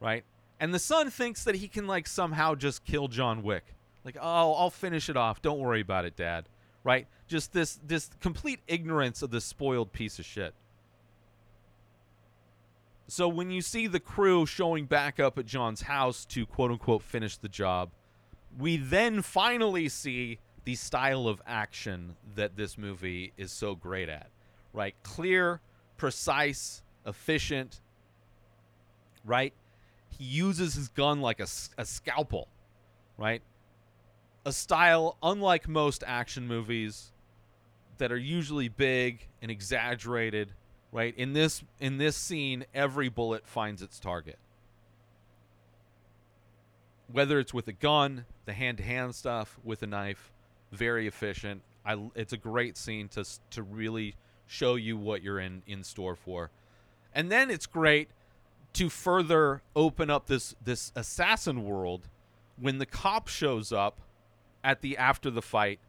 Right? 0.00 0.24
And 0.58 0.74
the 0.74 0.78
son 0.78 1.10
thinks 1.10 1.44
that 1.44 1.56
he 1.56 1.68
can 1.68 1.86
like 1.86 2.06
somehow 2.06 2.54
just 2.54 2.84
kill 2.84 3.08
John 3.08 3.42
Wick. 3.42 3.74
Like, 4.04 4.16
"Oh, 4.20 4.54
I'll 4.54 4.70
finish 4.70 5.08
it 5.08 5.16
off. 5.16 5.42
Don't 5.42 5.58
worry 5.58 5.80
about 5.80 6.04
it, 6.04 6.16
dad." 6.16 6.46
Right? 6.84 7.06
Just 7.28 7.52
this 7.52 7.78
this 7.86 8.10
complete 8.20 8.60
ignorance 8.66 9.22
of 9.22 9.30
this 9.30 9.44
spoiled 9.44 9.92
piece 9.92 10.18
of 10.18 10.24
shit. 10.24 10.54
So 13.08 13.26
when 13.26 13.50
you 13.50 13.60
see 13.60 13.86
the 13.86 13.98
crew 13.98 14.46
showing 14.46 14.86
back 14.86 15.18
up 15.18 15.36
at 15.36 15.44
John's 15.44 15.82
house 15.82 16.24
to 16.26 16.46
quote 16.46 16.70
unquote 16.70 17.02
finish 17.02 17.36
the 17.36 17.48
job, 17.48 17.90
we 18.58 18.76
then 18.76 19.22
finally 19.22 19.88
see 19.88 20.38
the 20.64 20.74
style 20.76 21.26
of 21.26 21.42
action 21.46 22.16
that 22.34 22.56
this 22.56 22.78
movie 22.78 23.32
is 23.36 23.50
so 23.50 23.74
great 23.74 24.08
at. 24.08 24.28
Right? 24.72 24.94
Clear, 25.02 25.60
precise, 25.96 26.82
efficient, 27.06 27.80
right? 29.24 29.52
He 30.18 30.24
uses 30.24 30.74
his 30.74 30.88
gun 30.88 31.20
like 31.20 31.40
a, 31.40 31.46
a 31.78 31.84
scalpel, 31.84 32.48
right? 33.16 33.42
A 34.44 34.52
style 34.52 35.16
unlike 35.22 35.68
most 35.68 36.02
action 36.06 36.46
movies 36.46 37.12
that 37.98 38.10
are 38.10 38.18
usually 38.18 38.68
big 38.68 39.26
and 39.42 39.50
exaggerated, 39.50 40.52
right? 40.92 41.14
In 41.16 41.32
this 41.32 41.62
in 41.78 41.98
this 41.98 42.16
scene, 42.16 42.64
every 42.74 43.08
bullet 43.08 43.46
finds 43.46 43.82
its 43.82 44.00
target. 44.00 44.38
Whether 47.12 47.38
it's 47.38 47.52
with 47.52 47.68
a 47.68 47.72
gun, 47.72 48.24
the 48.46 48.52
hand-to-hand 48.52 49.14
stuff, 49.14 49.58
with 49.64 49.82
a 49.82 49.86
knife, 49.86 50.32
very 50.72 51.06
efficient. 51.06 51.62
I 51.84 51.98
it's 52.14 52.32
a 52.32 52.36
great 52.38 52.76
scene 52.76 53.08
to 53.08 53.24
to 53.50 53.62
really 53.62 54.14
show 54.46 54.74
you 54.76 54.96
what 54.96 55.22
you're 55.22 55.40
in 55.40 55.62
in 55.66 55.84
store 55.84 56.16
for. 56.16 56.50
And 57.14 57.30
then 57.30 57.50
it's 57.50 57.66
great 57.66 58.10
to 58.74 58.88
further 58.88 59.62
open 59.74 60.10
up 60.10 60.26
this 60.26 60.54
this 60.62 60.92
assassin 60.94 61.64
world 61.64 62.08
when 62.56 62.78
the 62.78 62.86
cop 62.86 63.28
shows 63.28 63.72
up 63.72 64.00
at 64.62 64.80
the 64.80 64.96
after 64.96 65.30
the 65.30 65.42
fight 65.42 65.80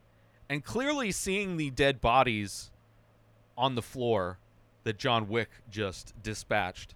and 0.49 0.63
clearly 0.63 1.11
seeing 1.11 1.57
the 1.57 1.69
dead 1.69 2.01
bodies 2.01 2.71
on 3.57 3.75
the 3.75 3.81
floor 3.81 4.39
that 4.83 4.97
John 4.97 5.27
Wick 5.27 5.49
just 5.69 6.13
dispatched 6.23 6.95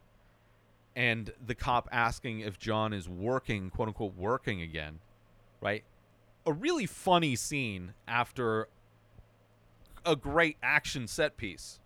and 0.95 1.31
the 1.45 1.55
cop 1.55 1.89
asking 1.91 2.39
if 2.39 2.57
John 2.57 2.93
is 2.93 3.09
working, 3.09 3.69
quote 3.69 3.89
unquote, 3.89 4.15
working 4.15 4.61
again, 4.61 4.99
right? 5.61 5.83
A 6.45 6.53
really 6.53 6.85
funny 6.85 7.35
scene 7.35 7.93
after 8.07 8.69
a 10.05 10.15
great 10.15 10.57
action 10.63 11.07
set 11.07 11.35
piece. 11.37 11.79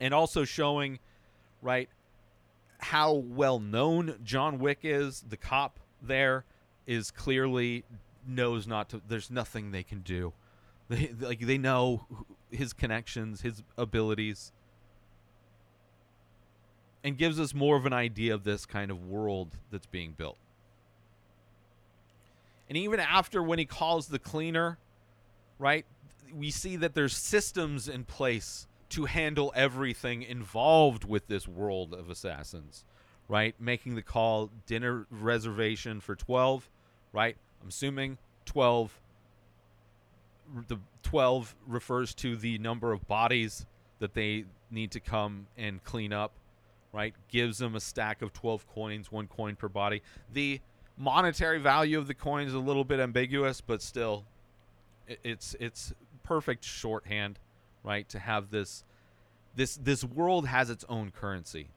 And 0.00 0.14
also 0.14 0.44
showing, 0.44 0.98
right, 1.62 1.88
how 2.78 3.14
well 3.14 3.58
known 3.58 4.16
John 4.22 4.58
Wick 4.58 4.80
is. 4.82 5.24
The 5.26 5.38
cop 5.38 5.78
there 6.02 6.44
is 6.86 7.10
clearly 7.10 7.84
knows 8.26 8.66
not 8.66 8.90
to, 8.90 9.00
there's 9.08 9.30
nothing 9.30 9.70
they 9.70 9.82
can 9.82 10.00
do. 10.00 10.32
They, 10.88 11.10
like, 11.18 11.40
they 11.40 11.56
know 11.56 12.06
his 12.50 12.74
connections, 12.74 13.40
his 13.40 13.62
abilities 13.78 14.52
and 17.04 17.18
gives 17.18 17.40
us 17.40 17.54
more 17.54 17.76
of 17.76 17.86
an 17.86 17.92
idea 17.92 18.34
of 18.34 18.44
this 18.44 18.66
kind 18.66 18.90
of 18.90 19.06
world 19.06 19.56
that's 19.70 19.86
being 19.86 20.12
built. 20.12 20.38
And 22.68 22.76
even 22.78 23.00
after 23.00 23.42
when 23.42 23.58
he 23.58 23.64
calls 23.64 24.06
the 24.06 24.18
cleaner, 24.18 24.78
right, 25.58 25.84
we 26.34 26.50
see 26.50 26.76
that 26.76 26.94
there's 26.94 27.16
systems 27.16 27.88
in 27.88 28.04
place 28.04 28.66
to 28.92 29.04
handle 29.06 29.52
everything 29.54 30.22
involved 30.22 31.04
with 31.04 31.26
this 31.26 31.46
world 31.46 31.94
of 31.94 32.10
assassins, 32.10 32.84
right? 33.28 33.54
Making 33.60 33.94
the 33.94 34.02
call, 34.02 34.50
dinner 34.66 35.06
reservation 35.10 36.00
for 36.00 36.14
12, 36.14 36.70
right? 37.12 37.36
I'm 37.62 37.68
assuming 37.68 38.18
12 38.46 38.98
the 40.68 40.76
12 41.04 41.54
refers 41.66 42.14
to 42.14 42.36
the 42.36 42.58
number 42.58 42.92
of 42.92 43.06
bodies 43.06 43.64
that 44.00 44.12
they 44.12 44.44
need 44.70 44.90
to 44.90 45.00
come 45.00 45.46
and 45.56 45.82
clean 45.84 46.12
up 46.12 46.32
right? 46.92 47.14
Gives 47.28 47.58
them 47.58 47.74
a 47.74 47.80
stack 47.80 48.22
of 48.22 48.32
12 48.32 48.66
coins, 48.68 49.10
one 49.10 49.26
coin 49.26 49.56
per 49.56 49.68
body. 49.68 50.02
The 50.32 50.60
monetary 50.96 51.58
value 51.58 51.98
of 51.98 52.06
the 52.06 52.14
coin 52.14 52.46
is 52.46 52.54
a 52.54 52.58
little 52.58 52.84
bit 52.84 53.00
ambiguous, 53.00 53.60
but 53.60 53.82
still, 53.82 54.24
it's 55.24 55.56
it's 55.58 55.92
perfect 56.22 56.64
shorthand, 56.64 57.38
right? 57.82 58.08
To 58.10 58.18
have 58.18 58.50
this 58.50 58.84
this 59.54 59.76
this 59.76 60.04
world 60.04 60.46
has 60.46 60.70
its 60.70 60.84
own 60.88 61.10
currency. 61.10 61.68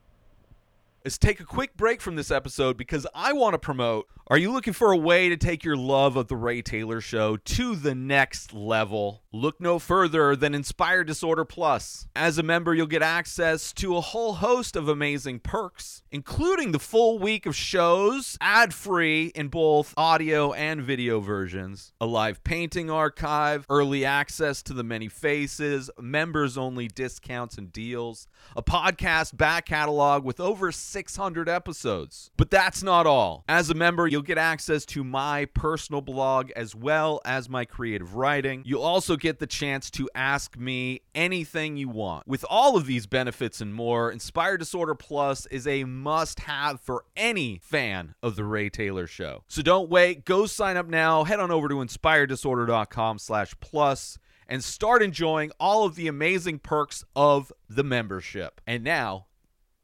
Let's 1.06 1.18
take 1.18 1.38
a 1.38 1.44
quick 1.44 1.76
break 1.76 2.00
from 2.00 2.16
this 2.16 2.32
episode 2.32 2.76
because 2.76 3.06
I 3.14 3.32
want 3.32 3.54
to 3.54 3.60
promote. 3.60 4.08
Are 4.28 4.36
you 4.36 4.50
looking 4.50 4.72
for 4.72 4.90
a 4.90 4.96
way 4.96 5.28
to 5.28 5.36
take 5.36 5.62
your 5.62 5.76
love 5.76 6.16
of 6.16 6.26
The 6.26 6.34
Ray 6.34 6.60
Taylor 6.60 7.00
Show 7.00 7.36
to 7.36 7.76
the 7.76 7.94
next 7.94 8.52
level? 8.52 9.22
Look 9.32 9.60
no 9.60 9.78
further 9.78 10.34
than 10.34 10.52
Inspire 10.52 11.04
Disorder 11.04 11.44
Plus. 11.44 12.08
As 12.16 12.38
a 12.38 12.42
member, 12.42 12.74
you'll 12.74 12.88
get 12.88 13.02
access 13.02 13.72
to 13.74 13.96
a 13.96 14.00
whole 14.00 14.32
host 14.32 14.74
of 14.74 14.88
amazing 14.88 15.38
perks, 15.38 16.02
including 16.10 16.72
the 16.72 16.80
full 16.80 17.20
week 17.20 17.46
of 17.46 17.54
shows, 17.54 18.36
ad 18.40 18.74
free 18.74 19.26
in 19.36 19.46
both 19.46 19.94
audio 19.96 20.52
and 20.54 20.82
video 20.82 21.20
versions, 21.20 21.92
a 22.00 22.06
live 22.06 22.42
painting 22.42 22.90
archive, 22.90 23.64
early 23.70 24.04
access 24.04 24.60
to 24.64 24.72
the 24.72 24.82
many 24.82 25.06
faces, 25.06 25.88
members 26.00 26.58
only 26.58 26.88
discounts 26.88 27.58
and 27.58 27.72
deals, 27.72 28.26
a 28.56 28.62
podcast 28.62 29.36
back 29.36 29.66
catalog 29.66 30.24
with 30.24 30.40
over 30.40 30.72
600 30.96 31.46
episodes. 31.46 32.30
But 32.38 32.50
that's 32.50 32.82
not 32.82 33.06
all. 33.06 33.44
As 33.46 33.68
a 33.68 33.74
member, 33.74 34.06
you'll 34.06 34.22
get 34.22 34.38
access 34.38 34.86
to 34.86 35.04
my 35.04 35.44
personal 35.44 36.00
blog 36.00 36.50
as 36.52 36.74
well 36.74 37.20
as 37.22 37.50
my 37.50 37.66
creative 37.66 38.14
writing. 38.14 38.62
You'll 38.64 38.80
also 38.80 39.18
get 39.18 39.38
the 39.38 39.46
chance 39.46 39.90
to 39.90 40.08
ask 40.14 40.56
me 40.56 41.02
anything 41.14 41.76
you 41.76 41.90
want. 41.90 42.26
With 42.26 42.46
all 42.48 42.78
of 42.78 42.86
these 42.86 43.06
benefits 43.06 43.60
and 43.60 43.74
more, 43.74 44.10
Inspired 44.10 44.56
Disorder 44.56 44.94
Plus 44.94 45.44
is 45.48 45.66
a 45.66 45.84
must 45.84 46.40
have 46.40 46.80
for 46.80 47.04
any 47.14 47.60
fan 47.62 48.14
of 48.22 48.36
The 48.36 48.44
Ray 48.44 48.70
Taylor 48.70 49.06
Show. 49.06 49.44
So 49.48 49.60
don't 49.60 49.90
wait. 49.90 50.24
Go 50.24 50.46
sign 50.46 50.78
up 50.78 50.86
now. 50.86 51.24
Head 51.24 51.40
on 51.40 51.50
over 51.50 51.68
to 51.68 51.74
inspireddisorder.com 51.74 53.18
slash 53.18 53.54
plus 53.60 54.18
and 54.48 54.64
start 54.64 55.02
enjoying 55.02 55.52
all 55.60 55.84
of 55.84 55.94
the 55.94 56.08
amazing 56.08 56.58
perks 56.58 57.04
of 57.14 57.52
the 57.68 57.84
membership. 57.84 58.62
And 58.66 58.82
now, 58.82 59.26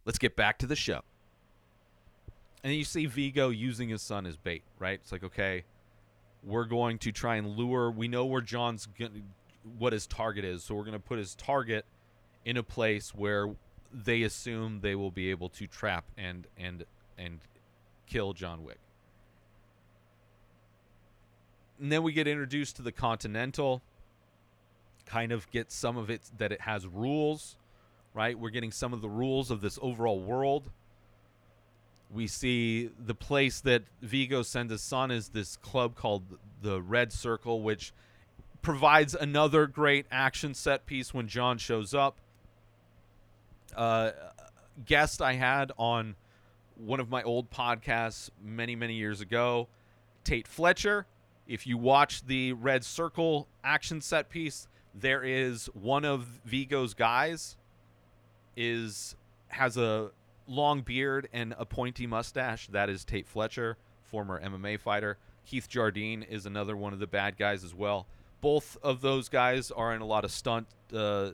let's 0.04 0.18
get 0.18 0.36
back 0.36 0.58
to 0.58 0.66
the 0.66 0.76
show. 0.76 1.00
And 2.64 2.72
you 2.72 2.84
see 2.84 3.06
Viggo 3.06 3.50
using 3.50 3.88
his 3.88 4.02
son 4.02 4.24
as 4.26 4.36
bait, 4.36 4.62
right? 4.78 5.00
It's 5.02 5.10
like, 5.10 5.24
okay, 5.24 5.64
we're 6.44 6.64
going 6.64 6.98
to 6.98 7.12
try 7.12 7.36
and 7.36 7.56
lure. 7.56 7.90
We 7.90 8.08
know 8.08 8.24
where 8.24 8.40
John's 8.40 8.86
gonna, 8.98 9.22
what 9.78 9.92
his 9.92 10.06
target 10.06 10.44
is, 10.44 10.64
so 10.64 10.74
we're 10.74 10.84
going 10.84 10.92
to 10.92 11.00
put 11.00 11.18
his 11.18 11.34
target 11.34 11.84
in 12.44 12.56
a 12.56 12.62
place 12.62 13.14
where 13.14 13.54
they 13.92 14.22
assume 14.22 14.80
they 14.80 14.94
will 14.94 15.10
be 15.10 15.30
able 15.30 15.48
to 15.50 15.66
trap 15.66 16.04
and 16.16 16.46
and 16.56 16.84
and 17.18 17.40
kill 18.06 18.32
John 18.32 18.64
Wick. 18.64 18.78
And 21.80 21.90
then 21.90 22.02
we 22.02 22.12
get 22.12 22.26
introduced 22.26 22.76
to 22.76 22.82
the 22.82 22.92
Continental. 22.92 23.82
Kind 25.04 25.32
of 25.32 25.50
get 25.50 25.70
some 25.70 25.96
of 25.96 26.10
it 26.10 26.22
that 26.38 26.52
it 26.52 26.62
has 26.62 26.86
rules, 26.86 27.56
right? 28.14 28.38
We're 28.38 28.50
getting 28.50 28.72
some 28.72 28.92
of 28.92 29.00
the 29.00 29.08
rules 29.08 29.50
of 29.50 29.60
this 29.60 29.78
overall 29.80 30.20
world. 30.20 30.70
We 32.10 32.26
see 32.26 32.90
the 32.98 33.14
place 33.14 33.60
that 33.60 33.84
Viggo 34.02 34.42
sends 34.42 34.70
his 34.70 34.82
son 34.82 35.10
is 35.10 35.30
this 35.30 35.56
club 35.56 35.94
called 35.94 36.22
the 36.60 36.82
Red 36.82 37.12
Circle, 37.12 37.62
which 37.62 37.92
provides 38.60 39.14
another 39.14 39.66
great 39.66 40.06
action 40.10 40.54
set 40.54 40.84
piece 40.84 41.14
when 41.14 41.26
John 41.26 41.58
shows 41.58 41.94
up. 41.94 42.18
Uh, 43.74 44.10
guest 44.84 45.22
I 45.22 45.34
had 45.34 45.72
on 45.78 46.14
one 46.76 47.00
of 47.00 47.08
my 47.08 47.22
old 47.22 47.50
podcasts 47.50 48.30
many, 48.42 48.76
many 48.76 48.94
years 48.94 49.20
ago, 49.20 49.68
Tait 50.24 50.46
Fletcher. 50.46 51.06
If 51.46 51.66
you 51.66 51.78
watch 51.78 52.26
the 52.26 52.52
Red 52.52 52.84
Circle 52.84 53.48
action 53.64 54.00
set 54.00 54.28
piece, 54.28 54.68
there 54.94 55.24
is 55.24 55.66
one 55.72 56.04
of 56.04 56.40
Viggo's 56.44 56.92
guys 56.94 57.56
is 58.56 59.16
has 59.48 59.76
a 59.76 60.10
long 60.46 60.80
beard 60.82 61.28
and 61.32 61.54
a 61.58 61.64
pointy 61.64 62.06
mustache. 62.06 62.68
That 62.68 62.88
is 62.88 63.04
Tait 63.04 63.26
Fletcher, 63.26 63.76
former 64.02 64.40
MMA 64.40 64.80
fighter. 64.80 65.18
Keith 65.44 65.68
Jardine 65.68 66.22
is 66.22 66.46
another 66.46 66.76
one 66.76 66.92
of 66.92 66.98
the 66.98 67.06
bad 67.06 67.36
guys 67.36 67.64
as 67.64 67.74
well. 67.74 68.06
Both 68.40 68.76
of 68.82 69.00
those 69.00 69.28
guys 69.28 69.70
are 69.70 69.94
in 69.94 70.00
a 70.00 70.06
lot 70.06 70.24
of 70.24 70.30
stunt, 70.30 70.66
uh, 70.92 70.96
a 70.98 71.32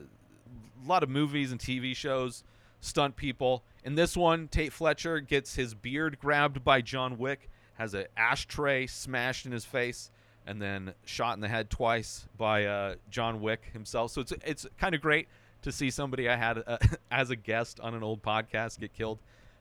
lot 0.85 1.03
of 1.03 1.09
movies 1.09 1.51
and 1.51 1.59
TV 1.59 1.95
shows, 1.95 2.43
stunt 2.81 3.15
people. 3.15 3.63
In 3.83 3.95
this 3.95 4.15
one, 4.15 4.47
Tait 4.47 4.73
Fletcher 4.73 5.19
gets 5.19 5.55
his 5.55 5.73
beard 5.73 6.19
grabbed 6.19 6.63
by 6.63 6.81
John 6.81 7.17
Wick, 7.17 7.49
has 7.75 7.93
an 7.93 8.05
ashtray 8.17 8.87
smashed 8.87 9.45
in 9.45 9.51
his 9.51 9.65
face, 9.65 10.11
and 10.45 10.61
then 10.61 10.93
shot 11.05 11.35
in 11.35 11.41
the 11.41 11.47
head 11.47 11.69
twice 11.69 12.27
by 12.37 12.65
uh, 12.65 12.95
John 13.09 13.41
Wick 13.41 13.69
himself. 13.73 14.11
So 14.11 14.21
it's 14.21 14.33
it's 14.43 14.67
kind 14.77 14.95
of 14.95 15.01
great 15.01 15.27
to 15.61 15.71
see 15.71 15.89
somebody 15.89 16.29
I 16.29 16.35
had 16.35 16.63
uh, 16.65 16.77
as 17.11 17.29
a 17.29 17.35
guest 17.35 17.79
on 17.79 17.93
an 17.93 18.03
old 18.03 18.21
podcast 18.21 18.79
get 18.79 18.93
killed. 18.93 19.19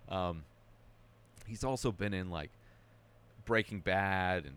Um, 0.08 0.44
he's 1.46 1.64
also 1.64 1.92
been 1.92 2.14
in 2.14 2.30
like 2.30 2.50
Breaking 3.44 3.80
Bad, 3.80 4.44
and 4.44 4.56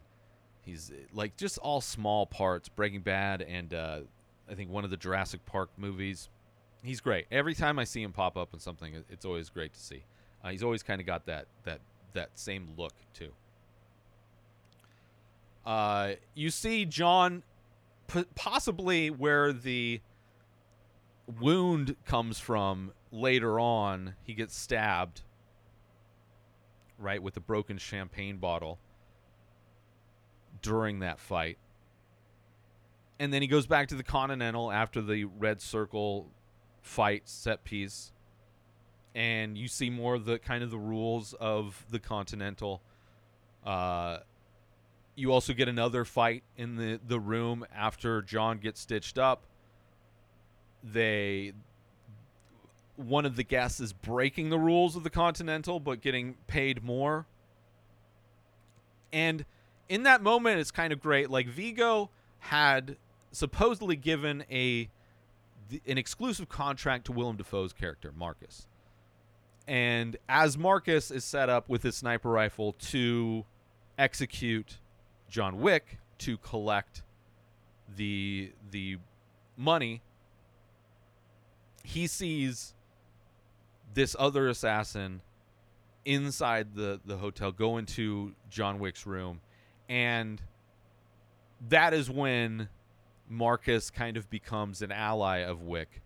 he's 0.61 0.91
like 1.13 1.37
just 1.37 1.57
all 1.57 1.81
small 1.81 2.25
parts. 2.25 2.69
Breaking 2.69 3.01
Bad, 3.01 3.41
and 3.41 3.73
uh, 3.73 3.99
I 4.49 4.55
think 4.55 4.69
one 4.69 4.83
of 4.83 4.89
the 4.89 4.97
Jurassic 4.97 5.45
Park 5.45 5.69
movies. 5.77 6.29
He's 6.83 6.99
great. 6.99 7.27
Every 7.31 7.53
time 7.53 7.77
I 7.77 7.83
see 7.83 8.01
him 8.01 8.11
pop 8.11 8.35
up 8.35 8.53
in 8.53 8.59
something, 8.59 9.03
it's 9.07 9.23
always 9.23 9.49
great 9.49 9.71
to 9.73 9.79
see. 9.79 10.03
Uh, 10.43 10.49
he's 10.49 10.63
always 10.63 10.81
kind 10.81 10.99
of 10.99 11.05
got 11.05 11.25
that 11.27 11.45
that 11.63 11.79
that 12.13 12.31
same 12.35 12.69
look 12.77 12.93
too. 13.13 13.31
Uh, 15.65 16.13
you 16.33 16.49
see 16.49 16.85
John, 16.85 17.43
p- 18.07 18.25
possibly 18.33 19.11
where 19.11 19.53
the 19.53 20.01
wound 21.27 21.95
comes 22.05 22.39
from 22.39 22.91
later 23.11 23.59
on. 23.59 24.15
He 24.23 24.33
gets 24.33 24.57
stabbed, 24.57 25.21
right, 26.97 27.21
with 27.21 27.37
a 27.37 27.41
broken 27.41 27.77
champagne 27.77 28.37
bottle 28.37 28.79
during 30.61 30.99
that 30.99 31.19
fight. 31.19 31.57
And 33.19 33.31
then 33.31 33.41
he 33.41 33.47
goes 33.47 33.67
back 33.67 33.87
to 33.89 33.95
the 33.95 34.03
Continental 34.03 34.71
after 34.71 35.01
the 35.01 35.25
Red 35.25 35.61
Circle 35.61 36.27
fight 36.81 37.29
set 37.29 37.63
piece. 37.63 38.11
And 39.13 39.57
you 39.57 39.67
see 39.67 39.89
more 39.89 40.15
of 40.15 40.25
the 40.25 40.39
kind 40.39 40.63
of 40.63 40.71
the 40.71 40.79
rules 40.79 41.33
of 41.33 41.85
the 41.91 41.99
Continental. 41.99 42.81
Uh, 43.63 44.19
you 45.15 45.31
also 45.31 45.53
get 45.53 45.67
another 45.67 46.05
fight 46.05 46.43
in 46.57 46.77
the, 46.77 46.99
the 47.05 47.19
room 47.19 47.65
after 47.75 48.21
John 48.21 48.57
gets 48.57 48.79
stitched 48.79 49.17
up 49.19 49.43
they 50.83 51.53
one 52.95 53.25
of 53.25 53.35
the 53.35 53.43
guests 53.43 53.79
is 53.79 53.93
breaking 53.93 54.49
the 54.49 54.59
rules 54.59 54.95
of 54.95 55.03
the 55.03 55.09
Continental 55.09 55.79
but 55.79 56.01
getting 56.01 56.35
paid 56.47 56.83
more. 56.83 57.25
And 59.11 59.45
in 59.89 60.03
that 60.03 60.21
moment 60.21 60.59
it's 60.59 60.71
kind 60.71 60.93
of 60.93 60.99
great. 61.01 61.29
Like 61.29 61.47
Viggo 61.47 62.09
had 62.39 62.97
supposedly 63.31 63.95
given 63.95 64.43
a 64.51 64.89
an 65.87 65.97
exclusive 65.97 66.49
contract 66.49 67.05
to 67.05 67.11
Willem 67.13 67.37
Dafoe's 67.37 67.71
character, 67.71 68.11
Marcus. 68.15 68.67
And 69.67 70.17
as 70.27 70.57
Marcus 70.57 71.11
is 71.11 71.23
set 71.23 71.49
up 71.49 71.69
with 71.69 71.83
his 71.83 71.95
sniper 71.95 72.29
rifle 72.29 72.73
to 72.73 73.45
execute 73.97 74.79
John 75.29 75.61
Wick 75.61 75.99
to 76.19 76.37
collect 76.37 77.03
the 77.95 78.51
the 78.71 78.97
money, 79.55 80.01
he 81.83 82.07
sees 82.07 82.73
this 83.93 84.15
other 84.17 84.47
assassin 84.47 85.21
inside 86.05 86.73
the 86.75 86.99
the 87.05 87.17
hotel 87.17 87.51
go 87.51 87.77
into 87.77 88.33
John 88.49 88.79
Wick's 88.79 89.05
room 89.05 89.41
and 89.87 90.41
that 91.69 91.93
is 91.93 92.09
when 92.09 92.69
Marcus 93.29 93.89
kind 93.89 94.17
of 94.17 94.29
becomes 94.29 94.81
an 94.81 94.91
ally 94.91 95.39
of 95.39 95.61
Wick 95.61 96.01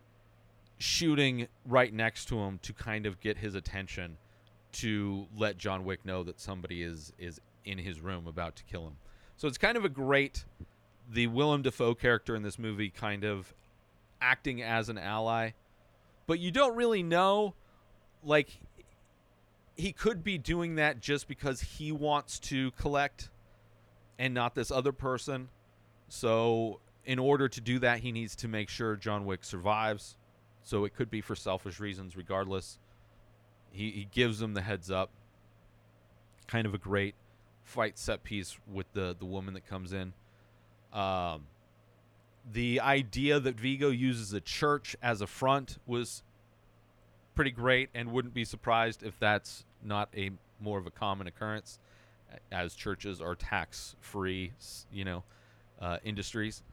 shooting 0.77 1.47
right 1.65 1.93
next 1.93 2.25
to 2.25 2.37
him 2.39 2.59
to 2.59 2.73
kind 2.73 3.05
of 3.05 3.19
get 3.19 3.37
his 3.37 3.55
attention 3.55 4.17
to 4.73 5.27
let 5.37 5.57
John 5.57 5.85
Wick 5.85 6.05
know 6.05 6.23
that 6.23 6.39
somebody 6.39 6.83
is 6.83 7.13
is 7.17 7.39
in 7.63 7.77
his 7.77 8.01
room 8.01 8.27
about 8.27 8.55
to 8.57 8.63
kill 8.65 8.87
him. 8.87 8.97
So 9.37 9.47
it's 9.47 9.57
kind 9.57 9.77
of 9.77 9.85
a 9.85 9.89
great 9.89 10.45
the 11.09 11.27
Willem 11.27 11.61
Dafoe 11.61 11.95
character 11.95 12.35
in 12.35 12.43
this 12.43 12.59
movie 12.59 12.89
kind 12.89 13.23
of 13.23 13.53
acting 14.21 14.61
as 14.61 14.89
an 14.89 14.97
ally, 14.97 15.51
but 16.27 16.39
you 16.39 16.51
don't 16.51 16.75
really 16.75 17.03
know 17.03 17.53
like 18.23 18.59
he 19.75 19.91
could 19.91 20.23
be 20.23 20.37
doing 20.37 20.75
that 20.75 20.99
just 20.99 21.27
because 21.27 21.61
he 21.61 21.91
wants 21.91 22.39
to 22.39 22.71
collect 22.71 23.29
and 24.17 24.33
not 24.33 24.55
this 24.55 24.71
other 24.71 24.91
person. 24.91 25.49
So 26.07 26.79
in 27.05 27.19
order 27.19 27.47
to 27.49 27.61
do 27.61 27.79
that, 27.79 27.99
he 27.99 28.11
needs 28.11 28.35
to 28.37 28.47
make 28.47 28.69
sure 28.69 28.95
John 28.95 29.25
Wick 29.25 29.43
survives. 29.43 30.15
So 30.63 30.85
it 30.85 30.95
could 30.95 31.11
be 31.11 31.21
for 31.21 31.35
selfish 31.35 31.79
reasons, 31.79 32.17
regardless. 32.17 32.79
He, 33.71 33.91
he 33.91 34.07
gives 34.11 34.41
him 34.41 34.53
the 34.53 34.61
heads 34.61 34.89
up. 34.89 35.11
Kind 36.47 36.65
of 36.65 36.73
a 36.73 36.77
great 36.77 37.15
fight 37.63 37.97
set 37.97 38.23
piece 38.23 38.57
with 38.71 38.91
the, 38.93 39.15
the 39.17 39.25
woman 39.25 39.53
that 39.55 39.67
comes 39.67 39.93
in. 39.93 40.13
Um, 40.93 41.43
the 42.51 42.79
idea 42.79 43.39
that 43.39 43.59
Viggo 43.59 43.89
uses 43.89 44.33
a 44.33 44.41
church 44.41 44.95
as 45.01 45.21
a 45.21 45.27
front 45.27 45.77
was 45.85 46.23
pretty 47.33 47.51
great, 47.51 47.89
and 47.93 48.11
wouldn't 48.11 48.33
be 48.33 48.45
surprised 48.45 49.03
if 49.03 49.19
that's 49.19 49.65
not 49.83 50.09
a 50.15 50.31
more 50.59 50.79
of 50.79 50.87
a 50.87 50.91
common 50.91 51.27
occurrence, 51.27 51.79
as 52.51 52.73
churches 52.75 53.21
are 53.21 53.35
tax-free, 53.35 54.51
you 54.91 55.05
know, 55.05 55.23
uh, 55.81 55.97
industries 56.03 56.63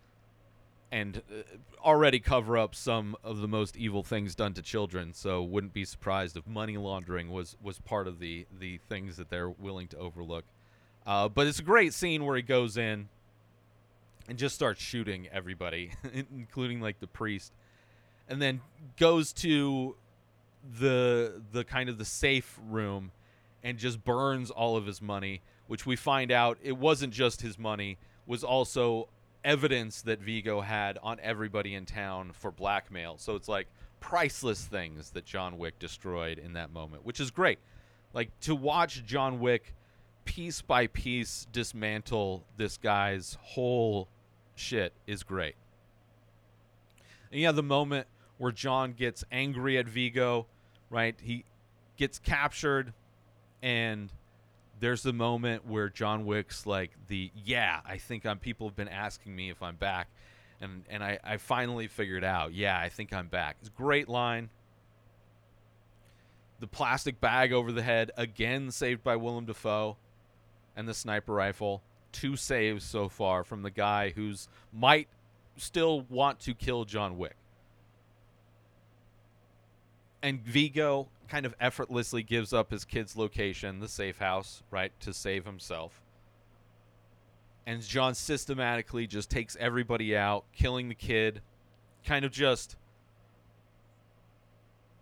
and 0.92 1.22
uh, 1.32 1.42
already 1.82 2.20
cover 2.20 2.56
up 2.56 2.74
some 2.74 3.16
of 3.24 3.38
the 3.38 3.48
most 3.48 3.76
evil 3.76 4.02
things 4.02 4.35
done 4.35 4.52
to 4.52 4.62
children. 4.62 5.12
So 5.14 5.42
wouldn't 5.42 5.72
be 5.72 5.85
surprised 5.85 6.37
if 6.37 6.46
money 6.46 6.76
laundering 6.76 7.30
was 7.30 7.56
was 7.61 7.80
part 7.80 8.06
of 8.06 8.20
the 8.20 8.46
the 8.61 8.78
things 8.88 9.16
that 9.16 9.30
they're 9.30 9.50
willing 9.50 9.88
to 9.88 9.96
overlook. 9.96 10.44
Uh, 11.04 11.28
but 11.28 11.48
it's 11.48 11.58
a 11.58 11.64
great 11.64 11.94
scene 11.94 12.24
where 12.24 12.37
he 12.37 12.42
goes 12.42 12.76
in 12.76 13.08
and 14.28 14.38
just 14.38 14.54
starts 14.54 14.80
shooting 14.80 15.28
everybody, 15.32 15.92
including 16.12 16.80
like 16.80 17.00
the 17.00 17.06
priest, 17.06 17.52
and 18.28 18.40
then 18.40 18.61
goes 18.96 19.32
to 19.32 19.96
the 20.78 21.42
the 21.52 21.64
kind 21.64 21.88
of 21.88 21.98
the 21.98 22.04
safe 22.04 22.58
room 22.68 23.11
and 23.64 23.78
just 23.78 24.04
burns 24.04 24.50
all 24.50 24.76
of 24.76 24.87
his 24.87 25.00
money, 25.00 25.40
which 25.66 25.87
we 25.87 25.96
find 25.96 26.32
out 26.32 26.58
it 26.62 26.76
wasn't 26.76 27.12
just 27.12 27.40
his 27.40 27.58
money, 27.58 27.98
was 28.26 28.42
also 28.42 29.08
evidence 29.44 30.02
that 30.02 30.20
Viggo 30.20 30.61
had 30.61 30.98
on 31.02 31.18
everybody 31.20 31.74
in 31.74 31.85
town 31.85 32.32
for 32.32 32.50
blackmail. 32.50 33.18
So 33.18 33.35
it's 33.37 33.48
like 33.48 33.68
priceless 34.00 34.64
things 34.64 35.11
that 35.11 35.24
John 35.24 35.58
Wick 35.58 35.78
destroyed 35.78 36.38
in 36.38 36.54
that 36.54 36.72
moment, 36.72 37.04
which 37.04 37.20
is 37.20 37.30
great. 37.30 37.58
Like 38.12 38.38
to 38.40 38.54
watch 38.54 39.04
John 39.04 39.40
Wick 39.40 39.74
piece 40.24 40.62
by 40.62 40.87
piece 40.87 41.46
dismantle 41.52 42.44
this 42.56 42.76
guy's 42.76 43.37
whole 43.40 44.08
shit 44.54 44.92
is 45.06 45.22
great. 45.22 45.56
And 47.30 47.40
yeah, 47.40 47.52
the 47.52 47.62
moment 47.62 48.06
where 48.38 48.52
John 48.52 48.92
gets 48.92 49.24
angry 49.32 49.78
at 49.78 49.87
Viggo, 49.87 50.46
right? 50.90 51.16
He 51.20 51.44
gets 51.96 52.18
captured 52.18 52.92
and 53.62 54.12
there's 54.80 55.04
the 55.04 55.12
moment 55.12 55.64
where 55.64 55.88
John 55.88 56.26
Wick's 56.26 56.66
like 56.66 56.90
the 57.06 57.30
yeah, 57.44 57.80
I 57.87 57.98
think 57.98 58.26
I'm 58.26 58.38
people 58.38 58.66
have 58.68 58.76
been 58.76 58.88
asking 58.88 59.35
me 59.35 59.48
if 59.48 59.62
I'm 59.62 59.76
back. 59.76 60.08
And 60.61 60.82
and 60.90 61.02
I, 61.04 61.18
I 61.22 61.37
finally 61.37 61.87
figured 61.87 62.24
out, 62.24 62.52
yeah, 62.52 62.78
I 62.78 62.88
think 62.88 63.12
I'm 63.12 63.28
back. 63.28 63.56
It's 63.61 63.68
great 63.68 64.08
line. 64.08 64.50
The 66.58 66.66
plastic 66.66 67.20
bag 67.20 67.52
over 67.52 67.72
the 67.72 67.82
head, 67.82 68.11
again 68.16 68.70
saved 68.72 69.04
by 69.04 69.16
Willem 69.16 69.46
Dafoe, 69.46 69.96
and 70.76 70.88
the 70.88 70.94
sniper 70.94 71.32
rifle. 71.32 71.82
Two 72.12 72.37
saves 72.37 72.85
so 72.85 73.08
far 73.08 73.44
from 73.44 73.62
the 73.62 73.70
guy 73.70 74.11
who's 74.11 74.48
might 74.72 75.08
still 75.56 76.02
want 76.02 76.40
to 76.40 76.54
kill 76.54 76.85
John 76.85 77.16
Wick. 77.18 77.37
And 80.22 80.40
Viggo 80.40 81.08
kind 81.28 81.46
of 81.46 81.54
effortlessly 81.61 82.22
gives 82.22 82.52
up 82.52 82.70
his 82.70 82.85
kid's 82.85 83.16
location, 83.16 83.80
the 83.80 83.88
safe 83.88 84.18
house, 84.18 84.62
right, 84.70 84.92
to 85.00 85.12
save 85.12 85.44
himself. 85.44 86.02
And 87.66 87.82
John 87.82 88.14
systematically 88.14 89.06
just 89.06 89.30
takes 89.30 89.56
everybody 89.58 90.16
out, 90.16 90.44
killing 90.52 90.88
the 90.88 90.94
kid, 90.94 91.40
kind 92.04 92.24
of 92.24 92.32
just 92.32 92.76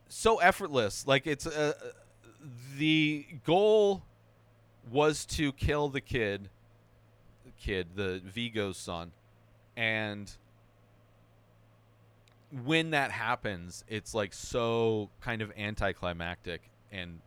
so 0.08 0.38
effortless. 0.38 1.06
Like 1.06 1.26
it's 1.26 1.46
uh, 1.46 1.72
the 2.76 3.26
goal 3.44 4.04
was 4.90 5.24
to 5.26 5.52
kill 5.52 5.88
the 5.88 6.00
kid, 6.00 6.48
the 7.44 7.52
kid, 7.58 7.88
the 7.96 8.20
Viggo's 8.24 8.76
son, 8.76 9.12
and 9.76 10.30
when 12.64 12.90
that 12.90 13.10
happens, 13.10 13.84
it's 13.88 14.14
like 14.14 14.32
so 14.32 15.10
kind 15.20 15.42
of 15.42 15.52
anticlimactic 15.56 16.62
and 16.90 17.20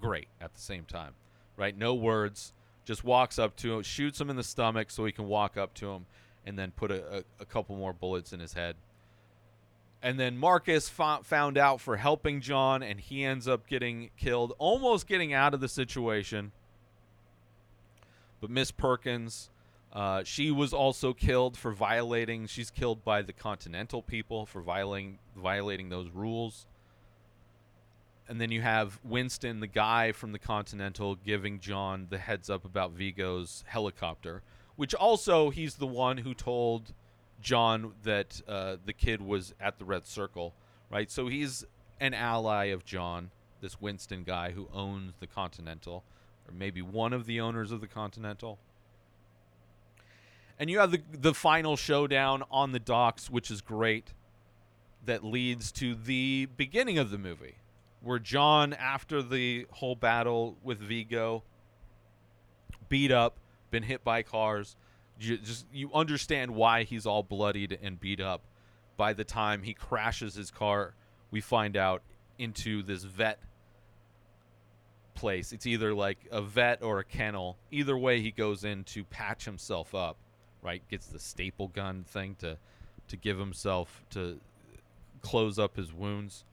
great 0.00 0.28
at 0.40 0.54
the 0.54 0.60
same 0.60 0.84
time, 0.84 1.14
right? 1.56 1.76
No 1.76 1.94
words, 1.94 2.52
just 2.84 3.04
walks 3.04 3.38
up 3.38 3.56
to 3.56 3.74
him, 3.74 3.82
shoots 3.82 4.20
him 4.20 4.30
in 4.30 4.36
the 4.36 4.42
stomach 4.42 4.90
so 4.90 5.04
he 5.04 5.12
can 5.12 5.26
walk 5.26 5.56
up 5.56 5.74
to 5.74 5.90
him, 5.90 6.06
and 6.46 6.58
then 6.58 6.70
put 6.72 6.90
a, 6.90 7.18
a, 7.18 7.22
a 7.40 7.44
couple 7.44 7.76
more 7.76 7.92
bullets 7.92 8.32
in 8.32 8.40
his 8.40 8.52
head. 8.52 8.76
And 10.02 10.18
then 10.18 10.36
Marcus 10.36 10.88
fo- 10.88 11.22
found 11.22 11.56
out 11.56 11.80
for 11.80 11.96
helping 11.96 12.40
John, 12.40 12.82
and 12.82 12.98
he 12.98 13.24
ends 13.24 13.46
up 13.46 13.66
getting 13.68 14.10
killed, 14.16 14.52
almost 14.58 15.06
getting 15.06 15.32
out 15.32 15.54
of 15.54 15.60
the 15.60 15.68
situation. 15.68 16.50
But 18.42 18.50
Miss 18.50 18.70
Perkins 18.70 19.48
uh, 19.92 20.24
she 20.24 20.50
was 20.50 20.72
also 20.72 21.12
killed 21.12 21.56
for 21.56 21.70
violating. 21.70 22.46
She's 22.46 22.70
killed 22.70 23.04
by 23.04 23.20
the 23.20 23.32
Continental 23.32 24.00
people 24.00 24.46
for 24.46 24.62
violating 24.62 25.18
violating 25.36 25.90
those 25.90 26.08
rules. 26.08 26.66
And 28.28 28.40
then 28.40 28.50
you 28.50 28.62
have 28.62 28.98
Winston, 29.04 29.60
the 29.60 29.66
guy 29.66 30.12
from 30.12 30.32
the 30.32 30.38
Continental, 30.38 31.16
giving 31.16 31.60
John 31.60 32.06
the 32.08 32.16
heads 32.16 32.48
up 32.48 32.64
about 32.64 32.92
Viggo's 32.92 33.64
helicopter, 33.66 34.42
which 34.76 34.94
also 34.94 35.50
he's 35.50 35.74
the 35.74 35.86
one 35.86 36.18
who 36.18 36.32
told 36.32 36.94
John 37.42 37.92
that 38.04 38.40
uh, 38.48 38.76
the 38.86 38.94
kid 38.94 39.20
was 39.20 39.52
at 39.60 39.78
the 39.78 39.84
Red 39.84 40.06
Circle, 40.06 40.54
right? 40.90 41.10
So 41.10 41.26
he's 41.26 41.66
an 42.00 42.14
ally 42.14 42.66
of 42.66 42.86
John, 42.86 43.30
this 43.60 43.78
Winston 43.80 44.22
guy 44.22 44.52
who 44.52 44.68
owns 44.72 45.12
the 45.20 45.26
Continental, 45.26 46.04
or 46.48 46.54
maybe 46.54 46.82
one 46.82 47.12
of 47.12 47.26
the 47.26 47.40
owners 47.40 47.72
of 47.72 47.80
the 47.80 47.86
Continental 47.86 48.58
and 50.62 50.70
you 50.70 50.78
have 50.78 50.92
the 50.92 51.02
the 51.12 51.34
final 51.34 51.76
showdown 51.76 52.44
on 52.48 52.70
the 52.70 52.78
docks, 52.78 53.28
which 53.28 53.50
is 53.50 53.60
great. 53.60 54.14
That 55.04 55.24
leads 55.24 55.72
to 55.72 55.96
the 55.96 56.46
beginning 56.56 56.98
of 56.98 57.10
the 57.10 57.18
movie, 57.18 57.56
where 58.00 58.20
John, 58.20 58.72
after 58.72 59.20
the 59.20 59.66
whole 59.72 59.96
battle 59.96 60.56
with 60.62 60.78
Viggo, 60.78 61.42
beat 62.88 63.10
up, 63.10 63.38
been 63.72 63.82
hit 63.82 64.04
by 64.04 64.22
cars, 64.22 64.76
you 65.18 65.38
just 65.38 65.66
you 65.72 65.90
understand 65.92 66.52
why 66.52 66.84
he's 66.84 67.06
all 67.06 67.24
bloodied 67.24 67.76
and 67.82 67.98
beat 67.98 68.20
up. 68.20 68.42
By 68.96 69.14
the 69.14 69.24
time 69.24 69.64
he 69.64 69.74
crashes 69.74 70.36
his 70.36 70.52
car, 70.52 70.94
we 71.32 71.40
find 71.40 71.76
out 71.76 72.02
into 72.38 72.84
this 72.84 73.02
vet 73.02 73.40
place. 75.14 75.52
It's 75.52 75.66
either 75.66 75.94
like 75.94 76.18
a 76.30 76.42
vet 76.42 76.82
or 76.82 76.98
a 76.98 77.04
kennel. 77.04 77.56
Either 77.70 77.96
way, 77.96 78.20
he 78.20 78.30
goes 78.30 78.64
in 78.64 78.84
to 78.84 79.04
patch 79.04 79.44
himself 79.44 79.94
up 79.94 80.16
right? 80.62 80.82
Gets 80.88 81.06
the 81.08 81.18
staple 81.18 81.68
gun 81.68 82.04
thing 82.04 82.36
to 82.36 82.56
to 83.08 83.16
give 83.16 83.38
himself 83.38 84.02
to 84.10 84.40
close 85.20 85.58
up 85.58 85.76
his 85.76 85.92
wounds. 85.92 86.44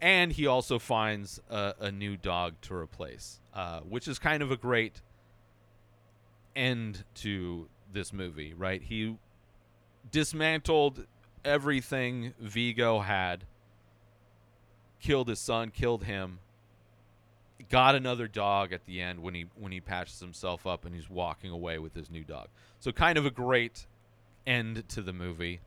And 0.00 0.32
he 0.32 0.48
also 0.48 0.80
finds 0.80 1.40
a, 1.48 1.74
a 1.78 1.92
new 1.92 2.16
dog 2.16 2.54
to 2.62 2.74
replace, 2.74 3.40
uh, 3.54 3.80
which 3.80 4.08
is 4.08 4.18
kind 4.18 4.42
of 4.42 4.50
a 4.50 4.56
great 4.56 5.00
end 6.56 7.04
to 7.14 7.68
this 7.92 8.12
movie, 8.12 8.52
right? 8.52 8.82
He 8.82 9.16
dismantled 10.10 11.06
everything 11.44 12.34
Viggo 12.40 12.98
had, 12.98 13.44
killed 15.00 15.28
his 15.28 15.38
son, 15.38 15.70
killed 15.70 16.02
him, 16.02 16.40
got 17.68 17.94
another 17.94 18.28
dog 18.28 18.72
at 18.72 18.86
the 18.86 19.00
end 19.00 19.20
when 19.20 19.34
he 19.34 19.46
when 19.56 19.72
he 19.72 19.80
patches 19.80 20.20
himself 20.20 20.66
up 20.66 20.84
and 20.84 20.94
he's 20.94 21.10
walking 21.10 21.50
away 21.50 21.78
with 21.78 21.94
his 21.94 22.10
new 22.10 22.24
dog. 22.24 22.48
So 22.80 22.92
kind 22.92 23.18
of 23.18 23.26
a 23.26 23.30
great 23.30 23.86
end 24.46 24.88
to 24.90 25.02
the 25.02 25.12
movie. 25.12 25.60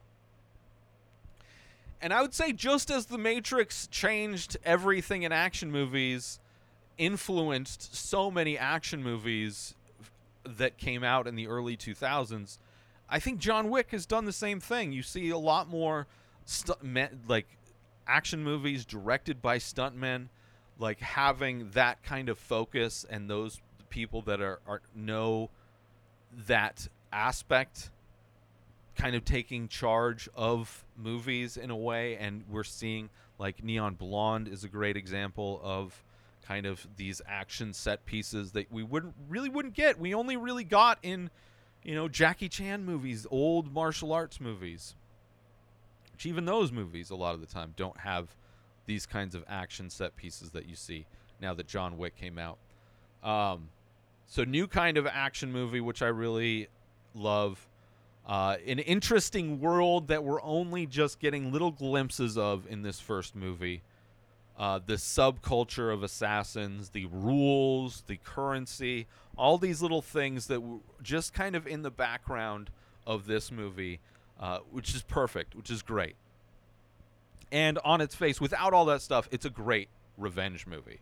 And 2.01 2.13
I 2.13 2.21
would 2.21 2.33
say 2.33 2.51
just 2.51 2.91
as 2.91 3.07
the 3.07 3.17
Matrix 3.17 3.87
changed 3.87 4.57
everything 4.63 5.23
in 5.23 5.31
action 5.31 5.71
movies, 5.71 6.39
influenced 6.97 7.95
so 7.95 8.29
many 8.29 8.57
action 8.57 9.01
movies 9.01 9.75
that 10.45 10.77
came 10.77 11.03
out 11.03 11.25
in 11.25 11.35
the 11.35 11.47
early 11.47 11.75
2000s, 11.75 12.59
I 13.09 13.19
think 13.19 13.39
John 13.39 13.69
Wick 13.69 13.91
has 13.91 14.05
done 14.05 14.25
the 14.25 14.33
same 14.33 14.59
thing. 14.59 14.91
You 14.91 15.03
see 15.03 15.29
a 15.29 15.37
lot 15.37 15.69
more 15.69 16.07
stu- 16.45 16.73
me- 16.81 17.07
like 17.27 17.47
action 18.07 18.43
movies 18.43 18.85
directed 18.85 19.41
by 19.41 19.57
stuntmen, 19.57 20.27
like 20.79 20.99
having 20.99 21.69
that 21.71 22.03
kind 22.03 22.29
of 22.29 22.37
focus 22.37 23.05
and 23.09 23.29
those 23.29 23.61
people 23.89 24.21
that 24.23 24.41
are, 24.41 24.59
are 24.67 24.81
know 24.95 25.49
that 26.47 26.87
aspect 27.13 27.89
kind 28.95 29.15
of 29.15 29.23
taking 29.25 29.67
charge 29.67 30.27
of 30.35 30.85
movies 30.97 31.57
in 31.57 31.69
a 31.69 31.75
way 31.75 32.15
and 32.17 32.43
we're 32.49 32.63
seeing 32.63 33.09
like 33.37 33.63
Neon 33.63 33.95
Blonde 33.95 34.47
is 34.47 34.63
a 34.63 34.67
great 34.67 34.95
example 34.97 35.59
of 35.63 36.03
kind 36.47 36.65
of 36.65 36.87
these 36.95 37.21
action 37.27 37.73
set 37.73 38.05
pieces 38.05 38.51
that 38.51 38.71
we 38.71 38.83
wouldn't 38.83 39.15
really 39.27 39.49
wouldn't 39.49 39.73
get. 39.73 39.99
We 39.99 40.13
only 40.13 40.37
really 40.37 40.63
got 40.63 40.99
in 41.03 41.29
you 41.83 41.95
know 41.95 42.07
Jackie 42.07 42.49
Chan 42.49 42.85
movies, 42.85 43.25
old 43.29 43.73
martial 43.73 44.13
arts 44.13 44.39
movies. 44.39 44.95
Which 46.13 46.25
even 46.25 46.45
those 46.45 46.71
movies 46.71 47.09
a 47.09 47.15
lot 47.15 47.35
of 47.35 47.41
the 47.41 47.47
time 47.47 47.73
don't 47.75 47.99
have 47.99 48.35
these 48.85 49.05
kinds 49.05 49.35
of 49.35 49.43
action 49.47 49.89
set 49.89 50.15
pieces 50.15 50.51
that 50.51 50.67
you 50.67 50.75
see 50.75 51.05
now 51.41 51.53
that 51.53 51.67
John 51.67 51.97
Wick 51.97 52.15
came 52.15 52.37
out. 52.37 52.57
Um, 53.23 53.69
so 54.27 54.43
new 54.43 54.67
kind 54.67 54.97
of 54.97 55.07
action 55.07 55.51
movie 55.51 55.81
which 55.81 56.01
I 56.01 56.07
really 56.07 56.67
love. 57.13 57.67
Uh, 58.27 58.57
an 58.65 58.79
interesting 58.79 59.59
world 59.59 60.07
that 60.07 60.23
we're 60.23 60.41
only 60.41 60.85
just 60.85 61.19
getting 61.19 61.51
little 61.51 61.71
glimpses 61.71 62.37
of 62.37 62.65
in 62.67 62.81
this 62.81 62.99
first 62.99 63.35
movie. 63.35 63.83
Uh, 64.57 64.79
the 64.83 64.93
subculture 64.93 65.93
of 65.93 66.01
assassins, 66.01 66.89
the 66.89 67.05
rules, 67.11 68.03
the 68.07 68.17
currency, 68.23 69.05
all 69.37 69.57
these 69.57 69.81
little 69.81 70.01
things 70.01 70.47
that 70.47 70.61
were 70.61 70.79
just 71.03 71.33
kind 71.33 71.55
of 71.55 71.67
in 71.67 71.81
the 71.81 71.91
background 71.91 72.69
of 73.05 73.27
this 73.27 73.51
movie, 73.51 73.99
uh, 74.39 74.59
which 74.71 74.95
is 74.95 75.01
perfect, 75.03 75.55
which 75.55 75.69
is 75.69 75.81
great. 75.81 76.15
And 77.51 77.77
on 77.79 78.01
its 78.01 78.15
face, 78.15 78.41
without 78.41 78.73
all 78.73 78.85
that 78.85 79.01
stuff, 79.01 79.27
it's 79.31 79.45
a 79.45 79.49
great 79.49 79.89
revenge 80.17 80.65
movie, 80.67 80.99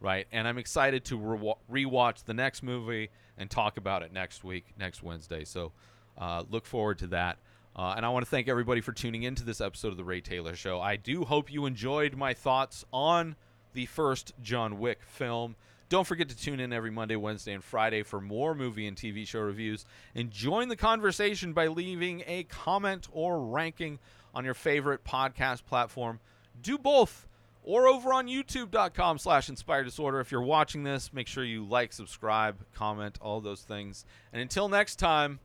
right? 0.00 0.26
And 0.32 0.46
I'm 0.46 0.58
excited 0.58 1.04
to 1.06 1.16
re- 1.16 1.84
rewatch 1.84 2.24
the 2.24 2.34
next 2.34 2.62
movie 2.62 3.10
and 3.38 3.50
talk 3.50 3.76
about 3.76 4.02
it 4.02 4.12
next 4.12 4.44
week, 4.44 4.66
next 4.78 5.02
Wednesday. 5.02 5.44
So 5.44 5.72
uh, 6.18 6.44
look 6.50 6.66
forward 6.66 6.98
to 6.98 7.06
that. 7.08 7.38
Uh, 7.74 7.94
and 7.96 8.06
I 8.06 8.08
want 8.08 8.24
to 8.24 8.30
thank 8.30 8.48
everybody 8.48 8.80
for 8.80 8.92
tuning 8.92 9.24
into 9.24 9.44
this 9.44 9.60
episode 9.60 9.88
of 9.88 9.98
The 9.98 10.04
Ray 10.04 10.22
Taylor 10.22 10.56
Show. 10.56 10.80
I 10.80 10.96
do 10.96 11.24
hope 11.24 11.52
you 11.52 11.66
enjoyed 11.66 12.16
my 12.16 12.32
thoughts 12.32 12.84
on 12.90 13.36
the 13.74 13.84
first 13.86 14.32
John 14.42 14.78
Wick 14.78 15.00
film. 15.04 15.56
Don't 15.88 16.06
forget 16.06 16.28
to 16.30 16.36
tune 16.36 16.58
in 16.58 16.72
every 16.72 16.90
Monday, 16.90 17.14
Wednesday, 17.16 17.52
and 17.52 17.62
Friday 17.62 18.02
for 18.02 18.20
more 18.20 18.54
movie 18.54 18.86
and 18.86 18.96
TV 18.96 19.26
show 19.26 19.40
reviews. 19.40 19.84
And 20.14 20.30
join 20.30 20.68
the 20.68 20.76
conversation 20.76 21.52
by 21.52 21.68
leaving 21.68 22.24
a 22.26 22.44
comment 22.44 23.08
or 23.12 23.40
ranking 23.40 24.00
on 24.36 24.44
your 24.44 24.54
favorite 24.54 25.02
podcast 25.02 25.64
platform. 25.64 26.20
Do 26.60 26.76
both 26.76 27.26
or 27.62 27.88
over 27.88 28.12
on 28.12 28.28
youtube.com 28.28 29.16
slash 29.16 29.48
inspired 29.48 29.84
disorder. 29.84 30.20
If 30.20 30.30
you're 30.30 30.42
watching 30.42 30.82
this, 30.82 31.10
make 31.10 31.26
sure 31.26 31.42
you 31.42 31.64
like, 31.64 31.94
subscribe, 31.94 32.58
comment, 32.74 33.18
all 33.22 33.40
those 33.40 33.62
things. 33.62 34.04
And 34.34 34.42
until 34.42 34.68
next 34.68 34.96
time, 34.96 35.40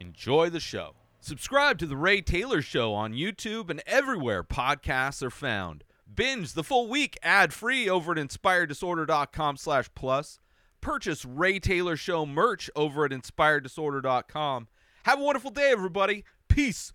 enjoy 0.00 0.48
the 0.48 0.60
show. 0.60 0.94
Subscribe 1.20 1.78
to 1.78 1.86
The 1.86 1.96
Ray 1.96 2.22
Taylor 2.22 2.62
Show 2.62 2.94
on 2.94 3.12
YouTube 3.12 3.68
and 3.68 3.82
everywhere 3.86 4.42
podcasts 4.42 5.22
are 5.22 5.30
found. 5.30 5.84
Binge 6.12 6.54
the 6.54 6.64
full 6.64 6.88
week 6.88 7.18
ad-free 7.22 7.86
over 7.86 8.12
at 8.12 8.18
inspireddisorder.com 8.18 9.58
slash 9.58 9.90
plus. 9.94 10.40
Purchase 10.80 11.26
Ray 11.26 11.58
Taylor 11.58 11.98
Show 11.98 12.24
merch 12.24 12.70
over 12.74 13.04
at 13.04 13.10
inspireddisorder.com. 13.10 14.68
Have 15.02 15.20
a 15.20 15.22
wonderful 15.22 15.50
day, 15.50 15.70
everybody. 15.70 16.24
Peace 16.48 16.94